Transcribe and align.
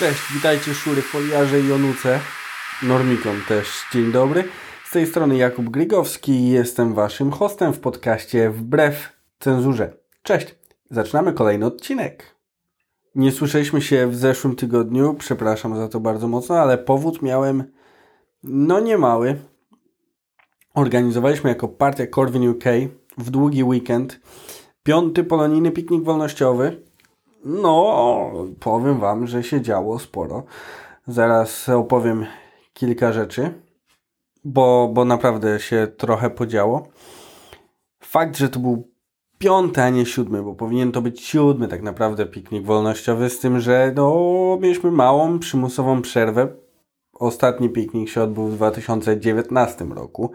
Cześć, 0.00 0.32
witajcie 0.34 0.74
szury, 0.74 1.02
foliarze 1.02 1.60
i 1.60 1.72
onuce. 1.72 2.20
Normikon 2.82 3.36
też, 3.48 3.68
dzień 3.92 4.12
dobry. 4.12 4.44
Z 4.84 4.90
tej 4.90 5.06
strony 5.06 5.36
Jakub 5.36 5.68
Grygowski 5.68 6.32
i 6.32 6.50
jestem 6.50 6.94
waszym 6.94 7.30
hostem 7.30 7.72
w 7.72 7.80
podcaście 7.80 8.50
Wbrew 8.50 9.12
Cenzurze. 9.40 9.92
Cześć, 10.22 10.54
zaczynamy 10.90 11.32
kolejny 11.32 11.66
odcinek. 11.66 12.36
Nie 13.14 13.32
słyszeliśmy 13.32 13.82
się 13.82 14.06
w 14.06 14.16
zeszłym 14.16 14.56
tygodniu, 14.56 15.14
przepraszam 15.14 15.76
za 15.76 15.88
to 15.88 16.00
bardzo 16.00 16.28
mocno, 16.28 16.58
ale 16.58 16.78
powód 16.78 17.22
miałem 17.22 17.64
no 18.42 18.80
niemały. 18.80 19.36
Organizowaliśmy 20.74 21.50
jako 21.50 21.68
partia 21.68 22.06
Corwin 22.14 22.48
UK 22.48 22.64
w 23.18 23.30
długi 23.30 23.64
weekend 23.64 24.20
piąty 24.82 25.24
polonijny 25.24 25.70
piknik 25.70 26.02
wolnościowy 26.02 26.89
no, 27.44 28.32
powiem 28.60 28.98
Wam, 28.98 29.26
że 29.26 29.42
się 29.42 29.60
działo 29.60 29.98
sporo. 29.98 30.42
Zaraz 31.06 31.68
opowiem 31.68 32.26
kilka 32.72 33.12
rzeczy, 33.12 33.54
bo, 34.44 34.90
bo 34.92 35.04
naprawdę 35.04 35.60
się 35.60 35.86
trochę 35.96 36.30
podziało. 36.30 36.86
Fakt, 38.02 38.36
że 38.36 38.48
to 38.48 38.60
był 38.60 38.88
piąty, 39.38 39.82
a 39.82 39.90
nie 39.90 40.06
siódmy, 40.06 40.42
bo 40.42 40.54
powinien 40.54 40.92
to 40.92 41.02
być 41.02 41.20
siódmy 41.20 41.68
tak 41.68 41.82
naprawdę 41.82 42.26
piknik 42.26 42.64
wolnościowy, 42.64 43.30
z 43.30 43.40
tym, 43.40 43.60
że 43.60 43.92
no, 43.96 44.58
mieliśmy 44.60 44.90
małą, 44.90 45.38
przymusową 45.38 46.02
przerwę. 46.02 46.48
Ostatni 47.12 47.68
piknik 47.70 48.08
się 48.08 48.22
odbył 48.22 48.46
w 48.46 48.54
2019 48.54 49.84
roku. 49.84 50.32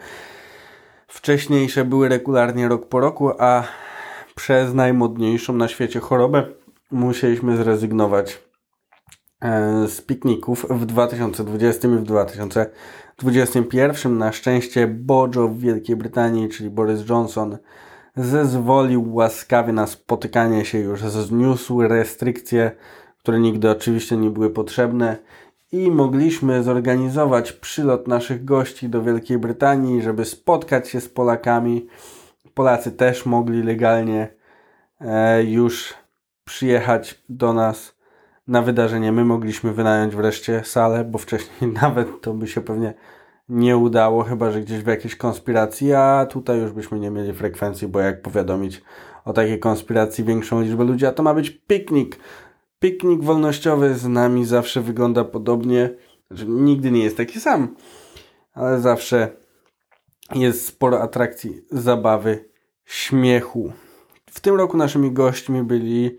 Wcześniejsze 1.08 1.86
były 1.86 2.10
regularnie 2.10 2.68
rok 2.68 2.86
po 2.88 3.00
roku, 3.00 3.32
a 3.40 3.64
przez 4.36 4.74
najmodniejszą 4.74 5.54
na 5.54 5.68
świecie 5.68 6.00
chorobę 6.00 6.44
musieliśmy 6.96 7.58
zrezygnować 7.58 8.44
e, 9.42 9.88
z 9.88 10.02
pikników 10.02 10.66
w 10.70 10.86
2020 10.86 11.88
i 11.88 11.92
w 11.92 12.04
2021. 12.04 14.18
Na 14.18 14.32
szczęście 14.32 14.88
Bojo 14.88 15.48
w 15.48 15.60
Wielkiej 15.60 15.96
Brytanii, 15.96 16.50
czyli 16.50 16.70
Boris 16.70 17.10
Johnson, 17.10 17.58
zezwolił 18.16 19.14
łaskawie 19.14 19.74
na 19.74 19.88
spotykanie 19.88 20.66
się 20.66 20.80
już, 20.80 21.02
zniósł 21.02 21.82
restrykcje, 21.82 22.72
które 23.20 23.40
nigdy 23.40 23.70
oczywiście 23.70 24.18
nie 24.18 24.30
były 24.30 24.50
potrzebne 24.50 25.18
i 25.72 25.92
mogliśmy 25.92 26.64
zorganizować 26.64 27.52
przylot 27.52 28.08
naszych 28.08 28.46
gości 28.46 28.90
do 28.90 29.04
Wielkiej 29.04 29.38
Brytanii, 29.38 30.02
żeby 30.02 30.26
spotkać 30.26 30.90
się 30.90 31.02
z 31.02 31.10
Polakami. 31.10 31.88
Polacy 32.54 32.92
też 32.92 33.26
mogli 33.26 33.64
legalnie 33.64 34.28
e, 35.02 35.44
już 35.44 36.05
przyjechać 36.46 37.24
do 37.30 37.54
nas 37.54 37.96
na 38.48 38.62
wydarzenie. 38.62 39.12
My 39.12 39.26
mogliśmy 39.26 39.74
wynająć 39.74 40.16
wreszcie 40.16 40.62
salę, 40.64 41.04
bo 41.04 41.18
wcześniej 41.18 41.72
nawet 41.82 42.22
to 42.22 42.34
by 42.34 42.48
się 42.48 42.62
pewnie 42.62 42.94
nie 43.50 43.78
udało, 43.78 44.24
chyba 44.24 44.52
że 44.52 44.62
gdzieś 44.62 44.84
w 44.84 44.88
jakiejś 44.88 45.16
konspiracji, 45.16 45.94
a 45.94 46.26
tutaj 46.26 46.60
już 46.60 46.72
byśmy 46.72 47.00
nie 47.00 47.12
mieli 47.12 47.34
frekwencji, 47.34 47.88
bo 47.88 48.00
jak 48.00 48.22
powiadomić 48.22 48.82
o 49.26 49.34
takiej 49.34 49.60
konspiracji 49.60 50.24
większą 50.24 50.62
liczbę 50.62 50.84
ludzi, 50.84 51.06
a 51.06 51.12
to 51.12 51.24
ma 51.24 51.34
być 51.34 51.50
piknik. 51.50 52.20
Piknik 52.80 53.24
wolnościowy 53.24 53.96
z 53.96 54.08
nami 54.08 54.46
zawsze 54.46 54.82
wygląda 54.82 55.24
podobnie, 55.24 55.90
znaczy, 56.28 56.46
nigdy 56.48 56.92
nie 56.92 57.04
jest 57.04 57.18
taki 57.18 57.40
sam, 57.40 57.76
ale 58.54 58.82
zawsze 58.82 59.38
jest 60.36 60.66
sporo 60.66 61.02
atrakcji, 61.02 61.62
zabawy, 61.72 62.50
śmiechu. 62.86 63.74
W 64.26 64.40
tym 64.40 64.56
roku 64.56 64.78
naszymi 64.78 65.12
gośćmi 65.12 65.64
byli 65.64 66.18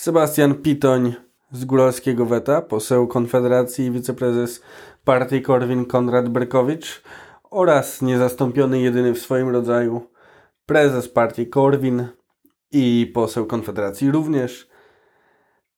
Sebastian 0.00 0.54
Pitoń 0.54 1.14
z 1.52 1.64
Góralskiego 1.64 2.26
Weta, 2.26 2.62
poseł 2.62 3.06
Konfederacji 3.06 3.86
i 3.86 3.90
wiceprezes 3.90 4.62
partii 5.04 5.42
Korwin 5.42 5.84
Konrad 5.84 6.28
Berkowicz 6.28 7.02
oraz 7.50 8.02
niezastąpiony 8.02 8.80
jedyny 8.80 9.12
w 9.14 9.18
swoim 9.18 9.48
rodzaju 9.48 10.00
prezes 10.66 11.08
partii 11.08 11.46
Korwin 11.46 12.06
i 12.72 13.10
poseł 13.14 13.46
Konfederacji 13.46 14.10
również 14.10 14.68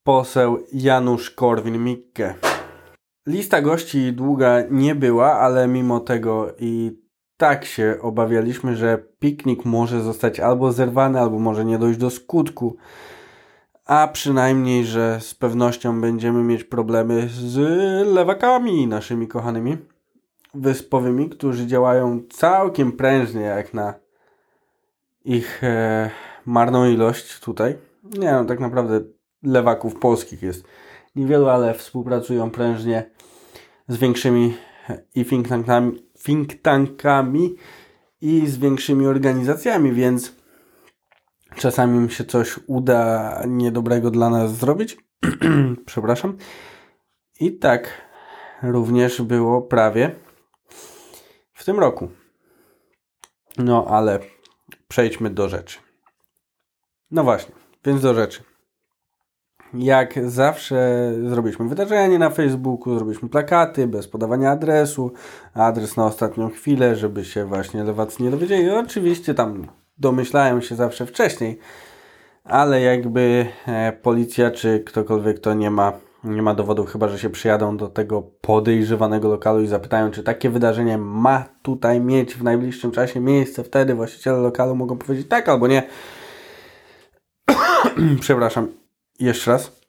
poseł 0.05 0.59
Janusz 0.73 1.31
Korwin-Mikke. 1.31 2.35
Lista 3.27 3.63
gości 3.63 4.13
długa 4.13 4.63
nie 4.71 4.95
była, 4.95 5.33
ale 5.33 5.69
mimo 5.69 6.01
tego 6.01 6.55
i 6.59 7.01
tak 7.37 7.65
się 7.65 7.97
obawialiśmy, 8.01 8.77
że 8.77 9.05
piknik 9.19 9.65
może 9.65 10.01
zostać 10.01 10.41
albo 10.41 10.73
zerwany, 10.73 11.21
albo 11.21 11.39
może 11.39 11.65
nie 11.65 11.79
dojść 11.79 11.99
do 11.99 12.11
skutku 12.11 12.77
a 13.93 14.09
przynajmniej, 14.09 14.85
że 14.85 15.21
z 15.21 15.35
pewnością 15.35 16.01
będziemy 16.01 16.43
mieć 16.43 16.65
problemy 16.65 17.29
z 17.29 17.57
lewakami 18.07 18.87
naszymi 18.87 19.29
kochanymi 19.29 19.77
wyspowymi, 20.55 21.29
którzy 21.29 21.67
działają 21.67 22.23
całkiem 22.31 22.93
prężnie 22.93 23.41
jak 23.41 23.75
na 23.75 23.95
ich 25.25 25.65
e, 25.65 26.11
marną 26.47 26.87
ilość 26.87 27.41
tutaj. 27.41 27.79
Nie 28.05 28.33
no, 28.33 28.45
tak 28.45 28.61
naprawdę 28.61 29.01
lewaków 29.43 29.95
polskich 29.95 30.43
jest 30.43 30.65
niewielu, 31.17 31.49
ale 31.49 31.75
współpracują 31.75 32.51
prężnie 32.51 33.11
z 33.89 33.97
większymi 33.97 34.55
i 35.15 35.25
think 35.25 35.49
tankami, 35.49 36.03
think 36.25 36.63
tankami 36.63 37.55
i 38.21 38.47
z 38.47 38.59
większymi 38.59 39.07
organizacjami, 39.07 39.93
więc 39.93 40.42
czasami 41.57 41.99
mi 41.99 42.11
się 42.11 42.25
coś 42.25 42.61
uda 42.67 43.43
niedobrego 43.47 44.11
dla 44.11 44.31
nas 44.31 44.57
zrobić. 44.57 44.97
Przepraszam. 45.87 46.37
I 47.41 47.59
tak 47.59 47.91
również 48.63 49.23
było 49.23 49.63
prawie 49.63 50.15
w 51.53 51.65
tym 51.65 51.81
roku. 51.81 52.09
No 53.59 53.87
ale 53.89 54.19
przejdźmy 54.89 55.31
do 55.31 55.49
rzeczy. 55.49 55.79
No 57.11 57.25
właśnie, 57.25 57.55
więc 57.85 58.03
do 58.03 58.15
rzeczy. 58.15 58.43
Jak 59.75 60.31
zawsze 60.31 61.11
zrobiliśmy 61.29 61.69
wydarzenie 61.69 62.19
na 62.19 62.31
Facebooku, 62.31 62.95
zrobiliśmy 62.95 63.29
plakaty 63.29 63.87
bez 63.87 64.09
podawania 64.09 64.51
adresu, 64.51 65.13
adres 65.55 65.97
na 65.97 66.07
ostatnią 66.07 66.51
chwilę, 66.51 66.97
żeby 66.97 67.25
się 67.25 67.45
właśnie 67.45 67.85
lewacy 67.85 68.23
nie 68.23 68.31
dowiedzieli. 68.31 68.71
Oczywiście 68.71 69.35
tam 69.35 69.67
domyślałem 70.03 70.63
się 70.63 70.75
zawsze 70.75 71.07
wcześniej, 71.07 71.59
ale 72.45 72.81
jakby 72.81 73.47
e, 73.67 73.93
policja 73.93 74.51
czy 74.51 74.81
ktokolwiek 74.81 75.39
to 75.39 75.55
nie 75.55 75.71
ma, 75.71 75.93
nie 76.25 76.43
ma 76.43 76.55
dowodów, 76.55 76.93
chyba 76.93 77.09
że 77.09 77.19
się 77.19 77.31
przyjadą 77.31 77.77
do 77.77 77.89
tego 77.89 78.23
podejrzewanego 78.23 79.29
lokalu 79.29 79.63
i 79.63 79.67
zapytają, 79.67 80.11
czy 80.11 80.23
takie 80.23 80.51
wydarzenie 80.51 80.99
ma 80.99 81.45
tutaj 81.63 82.01
mieć 82.01 82.35
w 82.35 82.43
najbliższym 82.43 82.91
czasie 82.91 83.21
miejsce, 83.21 83.65
wtedy 83.65 83.95
właściciele 83.95 84.39
lokalu 84.39 84.75
mogą 84.75 84.99
powiedzieć 84.99 85.29
tak 85.29 85.49
albo 85.49 85.67
nie. 85.67 85.83
Przepraszam, 88.21 88.69
jeszcze 89.21 89.51
raz. 89.51 89.83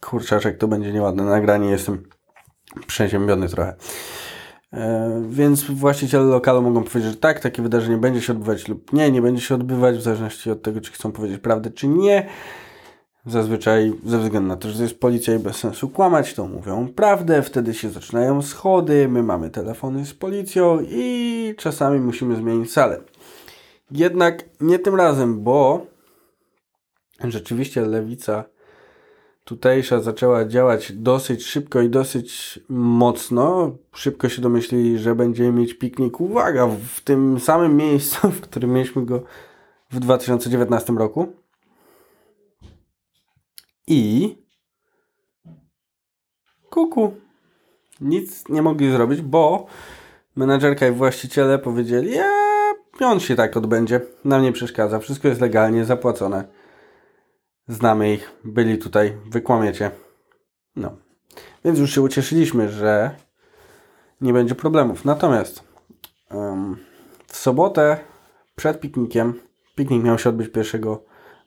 Kurczaczek, 0.00 0.58
to 0.58 0.68
będzie 0.68 0.92
nieładne 0.92 1.24
nagranie, 1.24 1.70
jestem 1.70 2.02
przeziębiony 2.86 3.48
trochę. 3.48 3.76
E, 4.72 5.22
więc 5.30 5.64
właściciele 5.64 6.24
lokalu 6.24 6.62
mogą 6.62 6.84
powiedzieć, 6.84 7.10
że 7.10 7.16
tak, 7.16 7.40
takie 7.40 7.62
wydarzenie 7.62 7.96
będzie 7.96 8.20
się 8.20 8.32
odbywać 8.32 8.68
lub 8.68 8.92
nie, 8.92 9.10
nie 9.10 9.22
będzie 9.22 9.42
się 9.42 9.54
odbywać, 9.54 9.96
w 9.96 10.02
zależności 10.02 10.50
od 10.50 10.62
tego, 10.62 10.80
czy 10.80 10.92
chcą 10.92 11.12
powiedzieć 11.12 11.40
prawdę, 11.40 11.70
czy 11.70 11.88
nie. 11.88 12.28
Zazwyczaj 13.26 13.92
ze 14.04 14.18
względu 14.18 14.48
na 14.48 14.56
to, 14.56 14.70
że 14.70 14.82
jest 14.82 15.00
policja 15.00 15.34
i 15.34 15.38
bez 15.38 15.56
sensu 15.56 15.88
kłamać, 15.88 16.34
to 16.34 16.46
mówią 16.46 16.88
prawdę, 16.88 17.42
wtedy 17.42 17.74
się 17.74 17.90
zaczynają 17.90 18.42
schody, 18.42 19.08
my 19.08 19.22
mamy 19.22 19.50
telefony 19.50 20.06
z 20.06 20.14
policją 20.14 20.80
i 20.80 21.54
czasami 21.58 22.00
musimy 22.00 22.36
zmienić 22.36 22.72
salę. 22.72 23.00
Jednak 23.90 24.44
nie 24.60 24.78
tym 24.78 24.94
razem, 24.94 25.42
bo 25.42 25.86
rzeczywiście 27.24 27.80
lewica 27.80 28.44
tutejsza 29.48 30.00
zaczęła 30.00 30.44
działać 30.44 30.92
dosyć 30.92 31.46
szybko 31.46 31.80
i 31.80 31.90
dosyć 31.90 32.60
mocno. 32.68 33.76
Szybko 33.92 34.28
się 34.28 34.42
domyślili, 34.42 34.98
że 34.98 35.14
będziemy 35.14 35.52
mieć 35.52 35.74
piknik. 35.74 36.20
Uwaga, 36.20 36.66
w 36.66 37.00
tym 37.00 37.40
samym 37.40 37.76
miejscu, 37.76 38.30
w 38.30 38.40
którym 38.40 38.72
mieliśmy 38.72 39.06
go 39.06 39.22
w 39.90 40.00
2019 40.00 40.92
roku. 40.92 41.32
I 43.86 44.36
kuku. 46.70 47.14
Nic 48.00 48.48
nie 48.48 48.62
mogli 48.62 48.90
zrobić, 48.90 49.22
bo 49.22 49.66
menadżerka 50.36 50.88
i 50.88 50.92
właściciele 50.92 51.58
powiedzieli, 51.58 52.10
ja, 52.14 52.30
on 53.00 53.20
się 53.20 53.36
tak 53.36 53.56
odbędzie, 53.56 54.00
nam 54.24 54.42
nie 54.42 54.52
przeszkadza, 54.52 54.98
wszystko 54.98 55.28
jest 55.28 55.40
legalnie, 55.40 55.84
zapłacone 55.84 56.57
znamy 57.68 58.14
ich, 58.14 58.32
byli 58.44 58.78
tutaj, 58.78 59.16
wykłamiecie. 59.26 59.90
No. 60.76 60.96
Więc 61.64 61.78
już 61.78 61.94
się 61.94 62.02
ucieszyliśmy, 62.02 62.68
że 62.68 63.10
nie 64.20 64.32
będzie 64.32 64.54
problemów. 64.54 65.04
Natomiast 65.04 65.62
um, 66.30 66.76
w 67.26 67.36
sobotę 67.36 67.98
przed 68.56 68.80
piknikiem, 68.80 69.40
piknik 69.74 70.02
miał 70.02 70.18
się 70.18 70.28
odbyć 70.28 70.56
1 70.56 70.82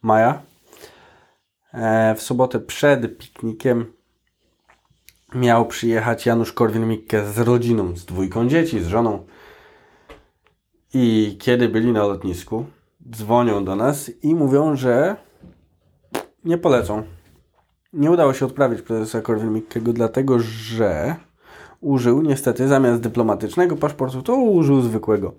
maja, 0.01 0.41
e, 1.73 2.15
w 2.15 2.21
sobotę 2.21 2.59
przed 2.59 3.18
piknikiem 3.18 3.94
miał 5.35 5.68
przyjechać 5.68 6.25
Janusz 6.25 6.53
Korwin-Mikke 6.53 7.25
z 7.25 7.39
rodziną, 7.39 7.95
z 7.95 8.06
dwójką 8.06 8.47
dzieci, 8.47 8.79
z 8.79 8.88
żoną. 8.88 9.25
I 10.94 11.38
kiedy 11.39 11.69
byli 11.69 11.91
na 11.91 12.03
lotnisku, 12.03 12.65
dzwonią 13.12 13.65
do 13.65 13.75
nas 13.75 14.12
i 14.23 14.35
mówią, 14.35 14.75
że 14.75 15.15
nie 16.46 16.58
polecą. 16.58 17.04
Nie 17.94 18.12
udało 18.12 18.34
się 18.34 18.46
odprawić 18.46 18.82
prezesa 18.82 19.22
Korwin-Mikkego, 19.22 19.94
dlatego 19.94 20.40
że 20.40 21.16
użył 21.82 22.22
niestety 22.22 22.68
zamiast 22.68 23.02
dyplomatycznego 23.02 23.76
paszportu, 23.76 24.22
to 24.22 24.36
użył 24.36 24.82
zwykłego. 24.82 25.34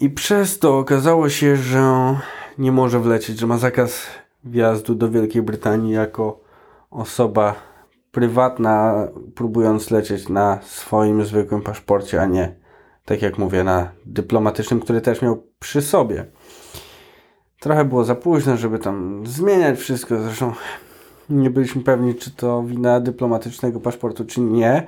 I 0.00 0.10
przez 0.10 0.58
to 0.58 0.78
okazało 0.78 1.28
się, 1.28 1.56
że 1.56 2.16
nie 2.58 2.72
może 2.72 3.00
wlecieć, 3.00 3.38
że 3.38 3.46
ma 3.46 3.58
zakaz 3.58 4.06
wjazdu 4.44 4.94
do 4.94 5.10
Wielkiej 5.10 5.42
Brytanii 5.42 5.92
jako 5.92 6.40
osoba 6.90 7.54
prywatna, 8.12 9.08
próbując 9.34 9.90
lecieć 9.90 10.28
na 10.28 10.58
swoim 10.62 11.24
zwykłym 11.24 11.62
paszporcie, 11.62 12.22
a 12.22 12.26
nie, 12.26 12.54
tak 13.04 13.22
jak 13.22 13.38
mówię, 13.38 13.64
na 13.64 13.90
dyplomatycznym, 14.06 14.80
który 14.80 15.00
też 15.00 15.22
miał 15.22 15.42
przy 15.58 15.82
sobie. 15.82 16.24
Trochę 17.60 17.84
było 17.84 18.04
za 18.04 18.14
późno, 18.14 18.56
żeby 18.56 18.78
tam 18.78 19.26
zmieniać 19.26 19.78
wszystko. 19.78 20.22
Zresztą 20.22 20.52
nie 21.30 21.50
byliśmy 21.50 21.82
pewni, 21.82 22.14
czy 22.14 22.30
to 22.30 22.62
wina 22.62 23.00
dyplomatycznego 23.00 23.80
paszportu, 23.80 24.24
czy 24.24 24.40
nie. 24.40 24.86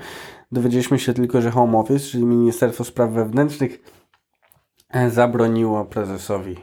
Dowiedzieliśmy 0.52 0.98
się 0.98 1.12
tylko, 1.14 1.40
że 1.40 1.50
Home 1.50 1.78
Office, 1.78 2.06
czyli 2.06 2.24
Ministerstwo 2.24 2.84
Spraw 2.84 3.10
Wewnętrznych, 3.10 3.78
zabroniło 5.08 5.84
prezesowi 5.84 6.56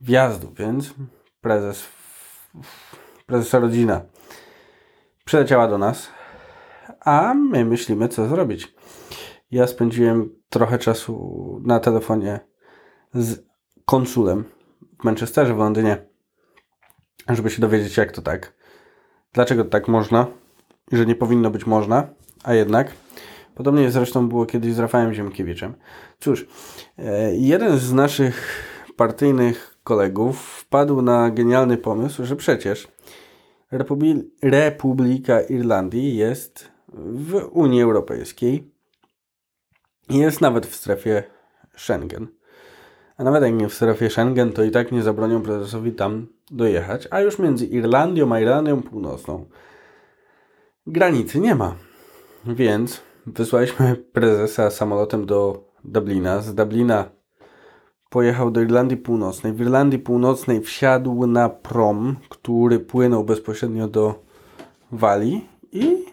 wjazdu, 0.00 0.52
więc 0.58 0.94
prezes, 1.40 1.84
prezesa 3.26 3.58
rodzina 3.58 4.00
przyleciała 5.24 5.68
do 5.68 5.78
nas, 5.78 6.08
a 7.00 7.34
my 7.34 7.64
myślimy, 7.64 8.08
co 8.08 8.28
zrobić. 8.28 8.74
Ja 9.50 9.66
spędziłem 9.66 10.30
trochę 10.48 10.78
czasu 10.78 11.60
na 11.64 11.80
telefonie 11.80 12.40
z 13.14 13.46
konsulem 13.84 14.44
w 15.00 15.04
Manchesterze, 15.04 15.54
w 15.54 15.58
Londynie, 15.58 15.96
żeby 17.28 17.50
się 17.50 17.60
dowiedzieć, 17.60 17.96
jak 17.96 18.12
to 18.12 18.22
tak. 18.22 18.54
Dlaczego 19.32 19.64
tak 19.64 19.88
można 19.88 20.26
i 20.92 20.96
że 20.96 21.06
nie 21.06 21.14
powinno 21.14 21.50
być 21.50 21.66
można, 21.66 22.08
a 22.44 22.54
jednak. 22.54 22.92
Podobnie 23.54 23.90
zresztą 23.90 24.28
było 24.28 24.46
kiedyś 24.46 24.74
z 24.74 24.78
Rafałem 24.78 25.14
Ziemkiewiczem. 25.14 25.74
Cóż, 26.20 26.46
e, 26.98 27.34
jeden 27.36 27.78
z 27.78 27.92
naszych 27.92 28.64
partyjnych 28.96 29.78
kolegów 29.84 30.40
wpadł 30.40 31.02
na 31.02 31.30
genialny 31.30 31.76
pomysł, 31.76 32.24
że 32.24 32.36
przecież 32.36 32.88
Republika 34.42 35.40
Irlandii 35.40 36.16
jest 36.16 36.68
w 36.96 37.48
Unii 37.52 37.82
Europejskiej 37.82 38.74
jest 40.10 40.40
nawet 40.40 40.66
w 40.66 40.74
strefie 40.74 41.22
Schengen. 41.76 42.28
A 43.16 43.24
nawet 43.24 43.42
jak 43.42 43.54
nie 43.54 43.68
w 43.68 43.74
strefie 43.74 44.10
Schengen, 44.10 44.52
to 44.52 44.62
i 44.62 44.70
tak 44.70 44.92
nie 44.92 45.02
zabronią 45.02 45.42
prezesowi 45.42 45.92
tam 45.92 46.26
dojechać, 46.50 47.08
a 47.10 47.20
już 47.20 47.38
między 47.38 47.66
Irlandią 47.66 48.32
a 48.32 48.40
Irlandią 48.40 48.82
Północną 48.82 49.46
granicy 50.86 51.40
nie 51.40 51.54
ma. 51.54 51.74
Więc 52.46 53.00
wysłaliśmy 53.26 53.96
prezesa 53.96 54.70
samolotem 54.70 55.26
do 55.26 55.64
Dublina. 55.84 56.40
Z 56.40 56.54
Dublina 56.54 57.04
pojechał 58.10 58.50
do 58.50 58.60
Irlandii 58.60 58.96
Północnej. 58.96 59.52
W 59.52 59.60
Irlandii 59.60 59.98
Północnej 59.98 60.60
wsiadł 60.60 61.26
na 61.26 61.48
prom, 61.48 62.16
który 62.28 62.80
płynął 62.80 63.24
bezpośrednio 63.24 63.88
do 63.88 64.24
Walii 64.92 65.48
i 65.72 66.04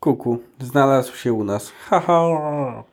kuku, 0.00 0.38
znalazł 0.60 1.16
się 1.16 1.32
u 1.32 1.44
nas. 1.44 1.70
Haha. 1.70 2.84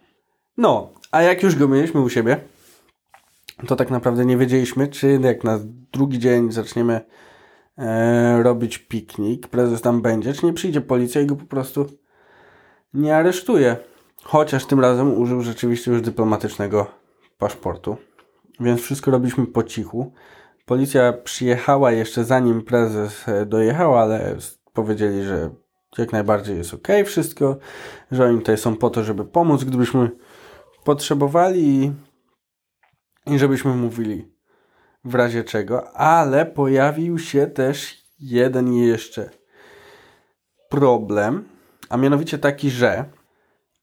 No, 0.58 0.90
a 1.12 1.22
jak 1.22 1.44
już 1.44 1.56
go 1.56 1.68
mieliśmy 1.68 2.02
u 2.02 2.10
siebie, 2.10 2.40
to 3.68 3.76
tak 3.76 3.92
naprawdę 3.92 4.26
nie 4.26 4.38
wiedzieliśmy, 4.38 4.88
czy 4.88 5.20
jak 5.22 5.44
na 5.44 5.60
drugi 5.92 6.20
dzień 6.20 6.52
zaczniemy 6.52 7.02
e, 7.78 8.44
robić 8.44 8.78
piknik, 8.78 9.48
prezes 9.48 9.82
tam 9.82 10.02
będzie, 10.02 10.34
czy 10.34 10.46
nie 10.46 10.54
przyjdzie 10.54 10.82
policja 10.82 11.22
i 11.22 11.26
go 11.26 11.36
po 11.36 11.46
prostu 11.46 11.86
nie 12.94 13.18
aresztuje. 13.18 13.76
Chociaż 14.24 14.66
tym 14.66 14.80
razem 14.80 15.22
użył 15.22 15.42
rzeczywiście 15.42 15.92
już 15.92 16.02
dyplomatycznego 16.02 16.88
paszportu. 17.38 17.98
Więc 18.60 18.82
wszystko 18.82 19.12
robiliśmy 19.12 19.48
po 19.48 19.64
cichu. 19.64 20.14
Policja 20.66 21.14
przyjechała 21.14 21.92
jeszcze 21.92 22.24
zanim 22.24 22.62
prezes 22.62 23.28
e, 23.28 23.46
dojechał, 23.46 23.98
ale 23.98 24.36
powiedzieli, 24.74 25.24
że 25.24 25.50
jak 25.98 26.12
najbardziej 26.12 26.58
jest 26.58 26.74
ok 26.74 26.88
wszystko, 27.06 27.58
że 28.12 28.26
oni 28.26 28.40
tutaj 28.40 28.58
są 28.58 28.76
po 28.76 28.90
to, 28.90 29.04
żeby 29.04 29.26
pomóc, 29.26 29.64
gdybyśmy 29.64 30.12
potrzebowali 30.84 31.94
i 33.26 33.40
żebyśmy 33.40 33.76
mówili 33.76 34.32
w 35.06 35.16
razie 35.16 35.44
czego, 35.44 35.92
ale 35.98 36.46
pojawił 36.46 37.20
się 37.20 37.48
też 37.48 38.06
jeden 38.20 38.74
jeszcze 38.74 39.30
problem, 40.70 41.50
a 41.90 41.98
mianowicie 41.98 42.38
taki, 42.38 42.70
że 42.70 43.06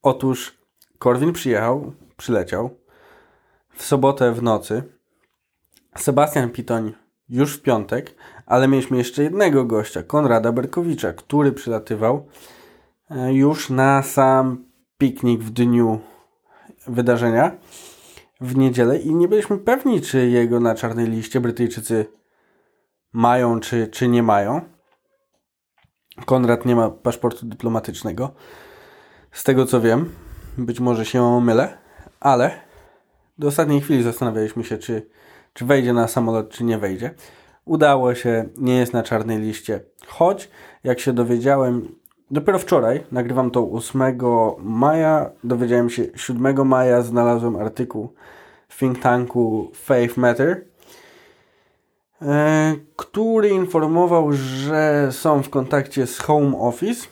otóż 0.01 0.57
Korwin 0.99 1.33
przyjechał, 1.33 1.93
przyleciał 2.17 2.69
w 3.75 3.83
sobotę 3.83 4.31
w 4.31 4.43
nocy, 4.43 4.83
Sebastian 5.97 6.49
Pitoń 6.49 6.93
już 7.29 7.57
w 7.57 7.61
piątek, 7.61 8.15
ale 8.45 8.67
mieliśmy 8.67 8.97
jeszcze 8.97 9.23
jednego 9.23 9.65
gościa, 9.65 10.03
Konrada 10.03 10.51
Berkowicza, 10.51 11.13
który 11.13 11.51
przylatywał 11.51 12.27
e, 13.09 13.33
już 13.33 13.69
na 13.69 14.03
sam 14.03 14.65
piknik 14.97 15.41
w 15.41 15.49
dniu 15.49 15.99
wydarzenia 16.87 17.57
w 18.43 18.57
niedzielę 18.57 18.97
i 18.97 19.15
nie 19.15 19.27
byliśmy 19.27 19.57
pewni, 19.57 20.01
czy 20.01 20.29
jego 20.29 20.59
na 20.59 20.75
czarnej 20.75 21.07
liście 21.07 21.41
Brytyjczycy 21.41 22.05
mają, 23.13 23.59
czy, 23.59 23.87
czy 23.87 24.07
nie 24.07 24.23
mają. 24.23 24.61
Konrad 26.25 26.65
nie 26.65 26.75
ma 26.75 26.89
paszportu 26.89 27.45
dyplomatycznego. 27.45 28.33
Z 29.31 29.43
tego 29.43 29.65
co 29.65 29.81
wiem, 29.81 30.09
być 30.57 30.79
może 30.79 31.05
się 31.05 31.41
mylę, 31.41 31.77
ale 32.19 32.51
do 33.37 33.47
ostatniej 33.47 33.81
chwili 33.81 34.03
zastanawialiśmy 34.03 34.63
się, 34.63 34.77
czy, 34.77 35.09
czy 35.53 35.65
wejdzie 35.65 35.93
na 35.93 36.07
samolot, 36.07 36.49
czy 36.49 36.63
nie 36.63 36.77
wejdzie. 36.77 37.15
Udało 37.65 38.15
się, 38.15 38.49
nie 38.57 38.75
jest 38.75 38.93
na 38.93 39.03
czarnej 39.03 39.39
liście. 39.39 39.79
Choć, 40.07 40.49
jak 40.83 40.99
się 40.99 41.13
dowiedziałem, 41.13 41.95
dopiero 42.31 42.59
wczoraj, 42.59 43.03
nagrywam 43.11 43.51
to 43.51 43.71
8 43.71 44.01
maja, 44.59 45.29
dowiedziałem 45.43 45.89
się 45.89 46.03
7 46.15 46.67
maja, 46.67 47.01
znalazłem 47.01 47.55
artykuł 47.55 48.13
w 48.69 48.79
think 48.79 48.99
tanku 48.99 49.71
Faith 49.75 50.17
Matter, 50.17 50.65
e, 52.21 52.75
który 52.95 53.49
informował, 53.49 54.33
że 54.33 55.09
są 55.11 55.43
w 55.43 55.49
kontakcie 55.49 56.07
z 56.07 56.19
Home 56.19 56.57
Office 56.57 57.07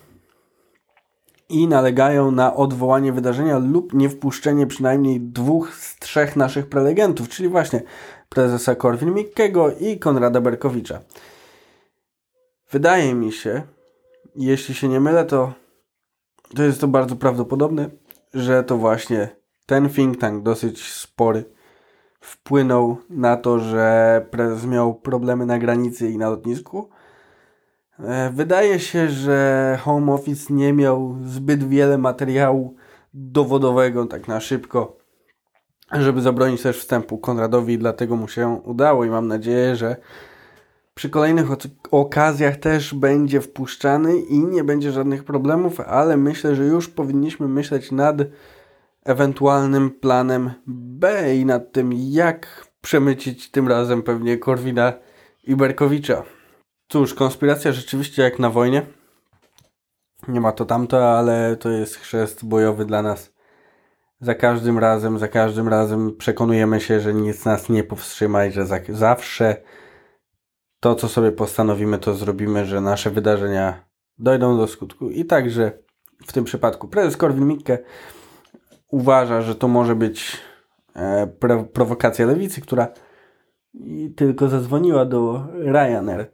i 1.49 1.67
nalegają 1.67 2.31
na 2.31 2.55
odwołanie 2.55 3.13
wydarzenia 3.13 3.57
lub 3.57 3.93
niewpuszczenie 3.93 4.67
przynajmniej 4.67 5.19
dwóch 5.19 5.75
z 5.75 5.99
trzech 5.99 6.35
naszych 6.35 6.65
prelegentów, 6.69 7.29
czyli 7.29 7.49
właśnie 7.49 7.81
prezesa 8.29 8.75
Korwin-Mikkego 8.75 9.71
i 9.79 9.99
Konrada 9.99 10.41
Berkowicza. 10.41 10.99
Wydaje 12.71 13.13
mi 13.13 13.31
się, 13.31 13.61
jeśli 14.35 14.75
się 14.75 14.87
nie 14.87 14.99
mylę, 14.99 15.25
to, 15.25 15.53
to 16.55 16.63
jest 16.63 16.81
to 16.81 16.87
bardzo 16.87 17.15
prawdopodobne, 17.15 17.89
że 18.33 18.63
to 18.63 18.77
właśnie 18.77 19.29
ten 19.65 19.89
think 19.89 20.17
tank 20.17 20.43
dosyć 20.43 20.93
spory 20.93 21.45
wpłynął 22.21 22.97
na 23.09 23.37
to, 23.37 23.59
że 23.59 24.25
prezes 24.31 24.65
miał 24.65 24.95
problemy 24.95 25.45
na 25.45 25.59
granicy 25.59 26.09
i 26.09 26.17
na 26.17 26.29
lotnisku. 26.29 26.89
E, 27.99 28.29
wydaje 28.29 28.79
się, 28.79 29.09
że 29.09 29.77
Home 29.81 30.13
Office 30.13 30.53
nie 30.53 30.73
miał 30.73 31.15
zbyt 31.23 31.63
wiele 31.63 31.97
materiału 31.97 32.75
dowodowego 33.13 34.05
tak 34.05 34.27
na 34.27 34.39
szybko, 34.39 34.97
żeby 35.91 36.21
zabronić 36.21 36.61
też 36.61 36.79
wstępu 36.79 37.17
Konradowi, 37.17 37.77
dlatego 37.77 38.15
mu 38.15 38.27
się 38.27 38.61
udało 38.63 39.05
i 39.05 39.09
mam 39.09 39.27
nadzieję, 39.27 39.75
że 39.75 39.95
przy 41.01 41.09
kolejnych 41.09 41.47
okazjach 41.91 42.55
też 42.57 42.93
będzie 42.93 43.41
wpuszczany 43.41 44.17
i 44.17 44.39
nie 44.39 44.63
będzie 44.63 44.91
żadnych 44.91 45.23
problemów, 45.23 45.79
ale 45.79 46.17
myślę, 46.17 46.55
że 46.55 46.65
już 46.65 46.89
powinniśmy 46.89 47.47
myśleć 47.47 47.91
nad 47.91 48.17
ewentualnym 49.03 49.91
planem 49.91 50.51
B 50.67 51.35
i 51.35 51.45
nad 51.45 51.71
tym, 51.71 51.93
jak 51.93 52.67
przemycić 52.81 53.51
tym 53.51 53.67
razem 53.67 54.03
pewnie 54.03 54.37
Korwina 54.37 54.93
i 55.43 55.55
Berkowicza. 55.55 56.23
Cóż, 56.87 57.13
konspiracja 57.13 57.71
rzeczywiście 57.71 58.21
jak 58.23 58.39
na 58.39 58.49
wojnie. 58.49 58.85
Nie 60.27 60.41
ma 60.41 60.51
to 60.51 60.65
tamto, 60.65 61.17
ale 61.17 61.55
to 61.55 61.69
jest 61.69 61.95
chrzest 61.95 62.45
bojowy 62.45 62.85
dla 62.85 63.01
nas. 63.01 63.33
Za 64.19 64.35
każdym 64.35 64.79
razem, 64.79 65.19
za 65.19 65.27
każdym 65.27 65.67
razem 65.67 66.17
przekonujemy 66.17 66.81
się, 66.81 66.99
że 66.99 67.13
nic 67.13 67.45
nas 67.45 67.69
nie 67.69 67.83
powstrzyma 67.83 68.45
i 68.45 68.51
że 68.51 68.65
za, 68.65 68.79
zawsze 68.89 69.55
to, 70.81 70.95
co 70.95 71.09
sobie 71.09 71.31
postanowimy, 71.31 71.97
to 71.97 72.13
zrobimy, 72.13 72.65
że 72.65 72.81
nasze 72.81 73.09
wydarzenia 73.09 73.85
dojdą 74.19 74.57
do 74.57 74.67
skutku. 74.67 75.09
I 75.09 75.25
także 75.25 75.71
w 76.27 76.33
tym 76.33 76.43
przypadku 76.43 76.87
prezes 76.87 77.17
Korwin-Mikke 77.17 77.77
uważa, 78.87 79.41
że 79.41 79.55
to 79.55 79.67
może 79.67 79.95
być 79.95 80.37
e, 80.95 81.27
prowokacja 81.73 82.25
lewicy, 82.25 82.61
która 82.61 82.87
tylko 84.15 84.49
zadzwoniła 84.49 85.05
do 85.05 85.47
Ryanair, 85.53 86.31